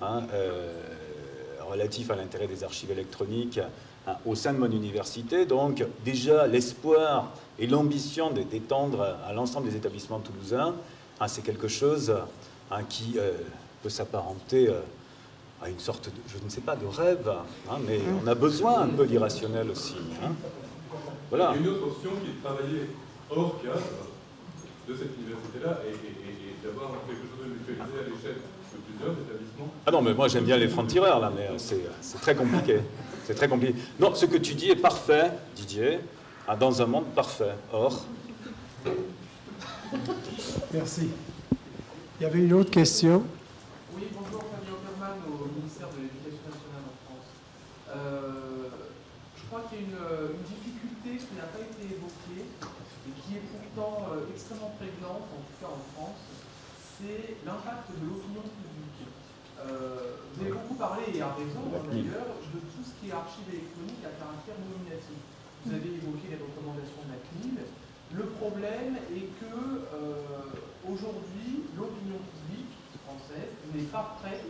hein, 0.00 0.22
euh, 0.32 0.72
relatif 1.68 2.10
à 2.10 2.16
l'intérêt 2.16 2.46
des 2.46 2.64
archives 2.64 2.90
électroniques 2.90 3.58
hein, 3.58 3.68
au 4.26 4.34
sein 4.34 4.52
de 4.52 4.58
mon 4.58 4.70
université. 4.70 5.46
Donc 5.46 5.84
déjà 6.04 6.46
l'espoir 6.46 7.30
et 7.58 7.66
l'ambition 7.66 8.30
d'étendre 8.30 9.16
à 9.26 9.32
l'ensemble 9.32 9.68
des 9.68 9.76
établissements 9.76 10.20
toulousains 10.20 10.74
ah, 11.20 11.26
c'est 11.26 11.42
quelque 11.42 11.66
chose 11.68 12.14
hein, 12.70 12.82
qui 12.88 13.14
euh, 13.16 13.32
peut 13.82 13.88
s'apparenter 13.88 14.68
euh, 14.68 14.80
à 15.60 15.68
une 15.68 15.80
sorte 15.80 16.06
de, 16.06 16.14
je 16.28 16.44
ne 16.44 16.48
sais 16.48 16.60
pas, 16.60 16.76
de 16.76 16.86
rêve, 16.86 17.28
hein, 17.68 17.78
mais 17.86 18.00
on 18.22 18.26
a 18.28 18.36
besoin 18.36 18.82
un 18.82 18.88
peu 18.88 19.04
d'irrationnel 19.04 19.68
aussi. 19.70 19.96
Hein. 20.22 20.30
Voilà. 21.28 21.54
Il 21.56 21.62
y 21.62 21.64
a 21.64 21.68
une 21.68 21.76
autre 21.76 21.86
option 21.88 22.10
qui 22.22 22.30
est 22.30 22.34
de 22.34 22.40
travailler 22.40 22.90
hors 23.30 23.60
cadre 23.60 23.80
de 24.88 24.94
cette 24.96 25.14
université-là 25.20 25.80
et, 25.86 25.94
d'avoir 26.64 26.90
quelque 27.06 27.22
chose 27.22 27.44
de 27.44 27.52
mutualisé 27.52 27.98
à 28.00 28.08
l'échelle 28.08 28.40
de 28.40 28.78
plusieurs 28.88 29.12
établissements. 29.12 29.72
Ah 29.86 29.90
non, 29.90 30.02
mais 30.02 30.14
moi 30.14 30.28
j'aime 30.28 30.44
bien 30.44 30.56
les 30.56 30.68
francs-tireurs 30.68 31.20
là, 31.20 31.30
mais 31.34 31.48
c'est 31.56 32.20
très 32.20 32.34
compliqué. 32.34 32.80
C'est 33.24 33.34
très 33.34 33.48
compliqué. 33.48 33.74
Non, 34.00 34.14
ce 34.14 34.26
que 34.26 34.38
tu 34.38 34.54
dis 34.54 34.70
est 34.70 34.76
parfait, 34.76 35.30
Didier, 35.54 36.00
dans 36.58 36.82
un 36.82 36.86
monde 36.86 37.04
parfait. 37.14 37.54
Or, 37.72 38.06
Merci. 40.72 41.10
Il 42.20 42.22
y 42.22 42.26
avait 42.26 42.40
une 42.40 42.52
autre 42.52 42.70
question. 42.70 43.22
Oui, 43.94 44.04
bonjour, 44.12 44.42
Fabien 44.50 44.72
Opperman 44.72 45.16
au 45.28 45.48
ministère 45.54 45.88
de 45.88 46.02
l'Éducation 46.02 46.44
nationale 46.44 46.84
en 46.84 46.96
France. 47.06 47.28
Euh, 47.94 48.68
je 49.36 49.42
crois 49.48 49.64
qu'il 49.68 49.78
y 49.78 49.82
a 49.82 49.84
une, 49.84 50.36
une, 50.36 50.44
difficulté 50.44 51.24
qui 51.24 51.34
n'a 51.36 51.48
pas 51.48 51.62
été 51.62 51.94
évoquée 51.94 52.44
et 53.08 53.12
qui 53.24 53.40
est 53.40 53.46
pourtant 53.48 54.12
euh, 54.12 54.28
extrêmement 54.28 54.76
prégnante, 54.76 55.24
en 55.32 55.40
tout 55.40 55.58
cas 55.64 55.72
en 55.72 55.82
France, 55.96 56.20
c'est 57.00 57.40
l'impact 57.48 57.88
de 57.96 58.04
l'opinion 58.04 58.44
publique. 58.44 59.00
Euh, 59.64 60.20
vous 60.34 60.44
avez 60.44 60.52
beaucoup 60.52 60.76
parlé, 60.76 61.08
et 61.16 61.22
à 61.24 61.32
raison 61.32 61.72
d'ailleurs, 61.72 62.36
de 62.52 62.60
tout 62.60 62.84
ce 62.84 62.92
qui 63.00 63.08
est 63.08 63.16
archive 63.16 63.48
électronique 63.48 64.04
à 64.04 64.12
caractère 64.12 64.60
nominatif. 64.60 65.16
Vous 65.64 65.72
avez 65.72 65.90
évoqué 65.96 66.36
les 66.36 66.40
recommandations 66.40 67.02
de 67.08 67.10
la 67.16 67.20
CNIL, 67.24 67.58
le 68.14 68.24
problème 68.40 68.96
est 69.12 69.28
que 69.36 69.52
euh, 69.92 70.24
aujourd'hui, 70.84 71.64
l'opinion 71.76 72.16
publique 72.16 72.72
française 73.04 73.52
n'est 73.74 73.88
pas 73.90 74.16
prête 74.22 74.48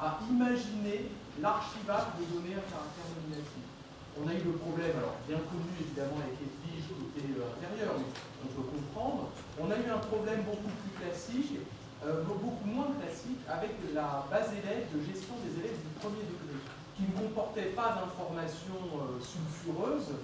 à 0.00 0.18
imaginer 0.28 1.08
l'archivage 1.40 2.12
de 2.20 2.24
données 2.34 2.54
à 2.54 2.64
caractère 2.68 3.08
nominatif. 3.16 3.77
On 4.18 4.26
a 4.26 4.34
eu 4.34 4.42
le 4.42 4.58
problème, 4.58 4.98
alors 4.98 5.14
bien 5.30 5.38
connu 5.46 5.70
évidemment 5.78 6.18
avec 6.18 6.34
les 6.42 6.50
fiches 6.58 6.90
côté 6.90 7.22
euh, 7.38 7.54
intérieur, 7.54 7.94
mais 8.02 8.10
on 8.42 8.50
peut 8.50 8.66
comprendre. 8.66 9.30
On 9.60 9.70
a 9.70 9.78
eu 9.78 9.86
un 9.86 10.02
problème 10.02 10.42
beaucoup 10.42 10.74
plus 10.82 10.94
classique, 10.98 11.62
euh, 12.02 12.26
beaucoup 12.26 12.66
moins 12.66 12.90
classique, 12.98 13.38
avec 13.46 13.78
la 13.94 14.26
base 14.26 14.50
élève 14.58 14.90
de 14.90 14.98
gestion 15.06 15.38
des 15.46 15.54
élèves 15.62 15.78
du 15.78 15.92
premier 16.02 16.26
degré, 16.26 16.58
qui 16.98 17.06
ne 17.06 17.14
comportait 17.14 17.70
pas 17.78 17.94
d'informations 17.94 18.82
sulfureuses, 19.22 20.18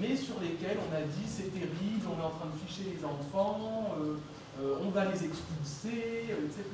mais 0.00 0.16
sur 0.16 0.40
lesquels 0.40 0.80
on 0.80 0.94
a 0.96 1.02
dit 1.02 1.28
c'est 1.28 1.52
terrible, 1.52 2.08
on 2.08 2.16
est 2.16 2.24
en 2.24 2.32
train 2.32 2.48
de 2.48 2.58
ficher 2.64 2.96
les 2.96 3.04
enfants, 3.04 3.92
euh, 4.00 4.16
euh, 4.60 4.80
on 4.80 4.88
va 4.88 5.04
les 5.04 5.20
expulser, 5.20 6.32
euh, 6.32 6.48
etc. 6.48 6.64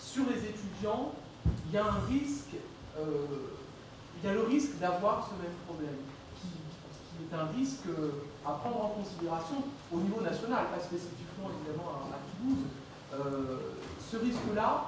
Sur 0.00 0.24
les 0.32 0.40
étudiants, 0.40 1.12
il 1.68 1.74
y 1.74 1.76
a 1.76 1.84
un 1.84 2.00
risque, 2.08 2.56
il 4.18 4.26
y 4.26 4.30
a 4.30 4.34
le 4.34 4.42
risque 4.42 4.78
d'avoir 4.78 5.28
ce 5.28 5.42
même 5.42 5.54
problème, 5.66 5.98
qui, 6.40 7.24
est 7.24 7.34
un 7.34 7.46
risque 7.56 7.86
à 8.44 8.52
prendre 8.52 8.84
en 8.84 8.88
considération 9.00 9.62
au 9.92 9.98
niveau 9.98 10.20
national, 10.20 10.66
pas 10.74 10.82
spécifiquement 10.82 11.50
évidemment 11.54 12.10
à, 12.10 12.18
Toulouse. 12.38 12.64
ce 14.10 14.16
risque-là, 14.16 14.84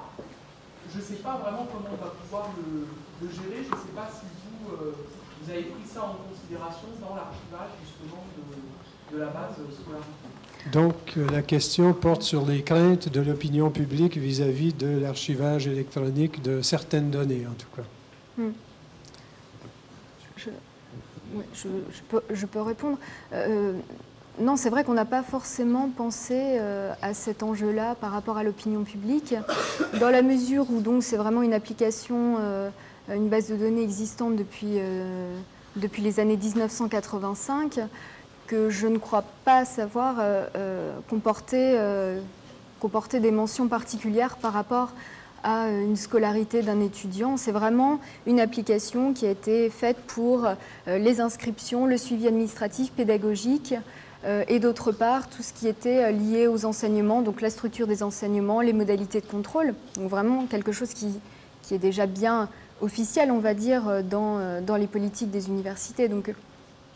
je 0.91 0.97
ne 0.97 1.03
sais 1.03 1.21
pas 1.23 1.37
vraiment 1.37 1.67
comment 1.71 1.91
on 1.91 2.03
va 2.03 2.11
pouvoir 2.11 2.49
le, 2.57 3.27
gérer, 3.29 3.63
je 3.63 3.71
ne 3.71 3.81
sais 3.81 3.95
pas 3.95 4.09
si 4.09 4.25
vous 4.25 4.75
vous 5.41 5.51
avez 5.51 5.63
pris 5.63 5.87
ça 5.87 6.03
en 6.03 6.17
considération 6.29 6.87
dans 6.99 7.15
l'archivage 7.15 7.71
justement 7.83 8.23
de, 9.11 9.19
la 9.19 9.27
base 9.27 9.55
scolarité. 9.55 10.71
Donc, 10.71 11.17
euh, 11.17 11.29
la 11.31 11.41
question 11.41 11.93
porte 11.93 12.21
sur 12.21 12.45
les 12.45 12.61
craintes 12.61 13.09
de 13.09 13.19
l'opinion 13.19 13.69
publique 13.69 14.17
vis-à-vis 14.17 14.73
de 14.73 14.99
l'archivage 14.99 15.67
électronique 15.67 16.41
de 16.41 16.61
certaines 16.61 17.09
données, 17.09 17.45
en 17.47 17.53
tout 17.53 17.67
cas. 17.75 17.87
Hmm. 18.37 18.51
Je, 21.53 22.45
peux, 22.45 22.61
répondre. 22.61 22.97
Euh, 23.33 23.73
non, 24.39 24.55
c'est 24.55 24.69
vrai 24.69 24.83
qu'on 24.83 24.93
n'a 24.93 25.05
pas 25.05 25.23
forcément 25.23 25.89
pensé 25.89 26.35
euh, 26.35 26.93
à 27.01 27.13
cet 27.13 27.43
enjeu-là 27.43 27.95
par 27.95 28.11
rapport 28.11 28.37
à 28.37 28.43
l'opinion 28.43 28.83
publique, 28.83 29.35
dans 29.99 30.09
la 30.09 30.21
mesure 30.21 30.65
où 30.71 30.81
donc 30.81 31.03
c'est 31.03 31.17
vraiment 31.17 31.41
une 31.41 31.53
application, 31.53 32.37
euh, 32.39 32.69
une 33.09 33.29
base 33.29 33.49
de 33.49 33.55
données 33.55 33.83
existante 33.83 34.35
depuis, 34.35 34.79
depuis 35.75 36.01
les 36.01 36.19
années 36.19 36.37
1985, 36.37 37.79
que 38.47 38.69
je 38.69 38.87
ne 38.87 38.97
crois 38.97 39.23
pas 39.45 39.65
savoir 39.65 40.21
comporter, 41.09 41.77
comporter 42.79 43.19
des 43.19 43.31
mentions 43.31 43.67
particulières 43.67 44.37
par 44.37 44.53
rapport 44.53 44.89
à 44.89 45.20
une 45.43 45.95
scolarité 45.95 46.61
d'un 46.61 46.79
étudiant. 46.81 47.37
C'est 47.37 47.51
vraiment 47.51 47.99
une 48.27 48.39
application 48.39 49.13
qui 49.13 49.25
a 49.25 49.31
été 49.31 49.69
faite 49.69 49.97
pour 50.07 50.45
euh, 50.45 50.97
les 50.97 51.19
inscriptions, 51.19 51.85
le 51.85 51.97
suivi 51.97 52.27
administratif, 52.27 52.91
pédagogique, 52.91 53.75
euh, 54.23 54.43
et 54.47 54.59
d'autre 54.59 54.91
part 54.91 55.29
tout 55.29 55.41
ce 55.41 55.51
qui 55.51 55.67
était 55.67 56.03
euh, 56.03 56.11
lié 56.11 56.47
aux 56.47 56.65
enseignements, 56.65 57.21
donc 57.23 57.41
la 57.41 57.49
structure 57.49 57.87
des 57.87 58.03
enseignements, 58.03 58.61
les 58.61 58.73
modalités 58.73 59.19
de 59.19 59.25
contrôle. 59.25 59.73
Donc 59.95 60.09
vraiment 60.09 60.45
quelque 60.45 60.71
chose 60.71 60.93
qui, 60.93 61.07
qui 61.63 61.73
est 61.73 61.79
déjà 61.79 62.05
bien 62.05 62.49
officiel, 62.81 63.31
on 63.31 63.39
va 63.39 63.53
dire, 63.53 63.87
euh, 63.87 64.01
dans, 64.01 64.37
euh, 64.39 64.61
dans 64.61 64.75
les 64.75 64.87
politiques 64.87 65.31
des 65.31 65.47
universités. 65.47 66.07
Donc 66.07 66.29
euh, 66.29 66.33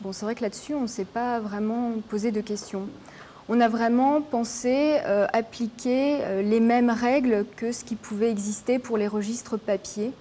bon, 0.02 0.12
c'est 0.12 0.26
vrai 0.26 0.36
que 0.36 0.42
là-dessus, 0.42 0.74
on 0.74 0.82
ne 0.82 0.88
s'est 0.88 1.06
pas 1.06 1.40
vraiment 1.40 1.94
posé 2.10 2.32
de 2.32 2.42
questions. 2.42 2.88
On 3.48 3.62
a 3.62 3.70
vraiment 3.70 4.24
pensé 4.24 4.98
euh, 5.06 5.28
appliquer 5.32 6.24
euh, 6.24 6.42
les 6.42 6.60
mêmes 6.60 6.90
règles 6.90 7.46
que 7.56 7.72
ce 7.72 7.84
qui 7.84 7.96
pouvait 7.96 8.32
exister 8.32 8.80
pour 8.80 8.98
les 8.98 9.08
registres 9.08 9.58
papier. 9.58 10.14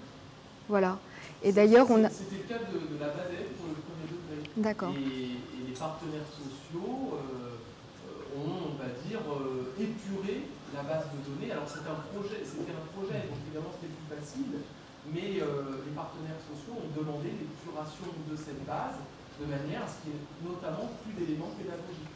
Voilà. 0.68 0.98
Et 1.42 1.50
d'ailleurs, 1.52 1.90
on 1.90 2.04
a... 2.04 2.10
C'était 2.10 2.36
le 2.36 2.48
cas 2.48 2.60
de, 2.68 2.94
de 2.94 3.00
la 3.00 3.08
BADEF 3.08 3.48
pour 3.56 3.72
le 3.72 3.80
premier 3.80 4.06
degré. 4.12 4.50
D'accord. 4.58 4.92
Et, 4.92 5.40
et 5.40 5.68
les 5.68 5.72
partenaires 5.72 6.28
sociaux 6.28 7.16
euh, 7.16 8.36
ont, 8.36 8.72
on 8.72 8.76
va 8.76 8.92
dire, 9.08 9.24
épuré 9.80 10.44
la 10.76 10.82
base 10.82 11.08
de 11.16 11.18
données. 11.24 11.50
Alors 11.52 11.64
c'était 11.64 11.88
un 11.88 12.04
projet, 12.12 12.44
c'était 12.44 12.76
un 12.76 12.86
projet, 12.92 13.24
donc 13.24 13.40
évidemment 13.46 13.72
c'était 13.72 13.94
plus 13.94 14.08
facile, 14.10 14.52
mais 15.14 15.40
les 15.40 15.94
partenaires 15.94 16.42
sociaux 16.44 16.76
ont 16.76 16.92
demandé 16.92 17.30
l'épuration 17.30 18.10
de 18.26 18.34
cette 18.36 18.66
base 18.66 18.98
de 19.38 19.46
manière 19.46 19.86
à 19.86 19.88
ce 19.88 20.02
qu'il 20.02 20.12
y 20.12 20.18
ait 20.18 20.26
notamment 20.42 20.90
plus 21.06 21.14
d'éléments 21.14 21.54
pédagogiques. 21.54 22.13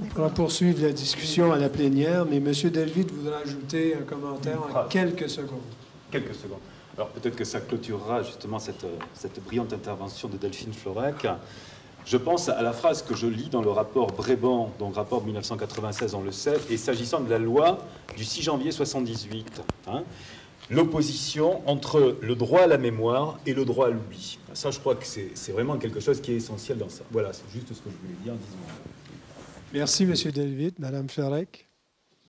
On 0.00 0.06
pourra 0.06 0.30
poursuivre 0.30 0.82
la 0.82 0.92
discussion 0.92 1.52
à 1.52 1.58
la 1.58 1.68
plénière, 1.68 2.24
mais 2.24 2.36
M. 2.36 2.52
Delvit 2.70 3.06
voudra 3.12 3.38
ajouter 3.38 3.94
un 3.94 4.04
commentaire 4.04 4.58
en 4.62 4.88
quelques 4.88 5.28
secondes. 5.28 5.60
Quelques 6.10 6.34
secondes. 6.34 6.60
Alors 6.96 7.08
peut-être 7.10 7.36
que 7.36 7.44
ça 7.44 7.60
clôturera 7.60 8.22
justement 8.22 8.58
cette, 8.58 8.86
cette 9.14 9.42
brillante 9.44 9.72
intervention 9.72 10.28
de 10.28 10.36
Delphine 10.38 10.72
Florec. 10.72 11.26
Je 12.06 12.16
pense 12.16 12.48
à 12.48 12.62
la 12.62 12.72
phrase 12.72 13.02
que 13.02 13.14
je 13.14 13.26
lis 13.26 13.48
dans 13.48 13.62
le 13.62 13.70
rapport 13.70 14.08
Bréban, 14.08 14.72
donc 14.78 14.96
rapport 14.96 15.20
de 15.20 15.26
1996, 15.26 16.14
on 16.14 16.22
le 16.22 16.32
sait, 16.32 16.56
et 16.70 16.76
s'agissant 16.76 17.20
de 17.20 17.30
la 17.30 17.38
loi 17.38 17.78
du 18.16 18.24
6 18.24 18.42
janvier 18.42 18.72
78. 18.72 19.62
hein, 19.88 20.02
L'opposition 20.70 21.60
entre 21.68 22.16
le 22.20 22.34
droit 22.34 22.62
à 22.62 22.66
la 22.66 22.78
mémoire 22.78 23.38
et 23.46 23.52
le 23.52 23.64
droit 23.64 23.88
à 23.88 23.90
l'oubli. 23.90 24.38
Ça, 24.54 24.70
je 24.70 24.78
crois 24.80 24.94
que 24.94 25.06
c'est 25.06 25.32
c'est 25.34 25.52
vraiment 25.52 25.76
quelque 25.76 26.00
chose 26.00 26.20
qui 26.20 26.32
est 26.32 26.36
essentiel 26.36 26.78
dans 26.78 26.88
ça. 26.88 27.02
Voilà, 27.10 27.32
c'est 27.32 27.48
juste 27.52 27.68
ce 27.68 27.80
que 27.80 27.90
je 27.90 27.96
voulais 28.06 28.18
dire 28.24 28.32
en 28.32 28.36
disant. 28.36 28.56
Merci, 29.72 30.04
M. 30.04 30.14
Delvit. 30.32 30.78
Mme 30.78 31.08
Florec. 31.08 31.68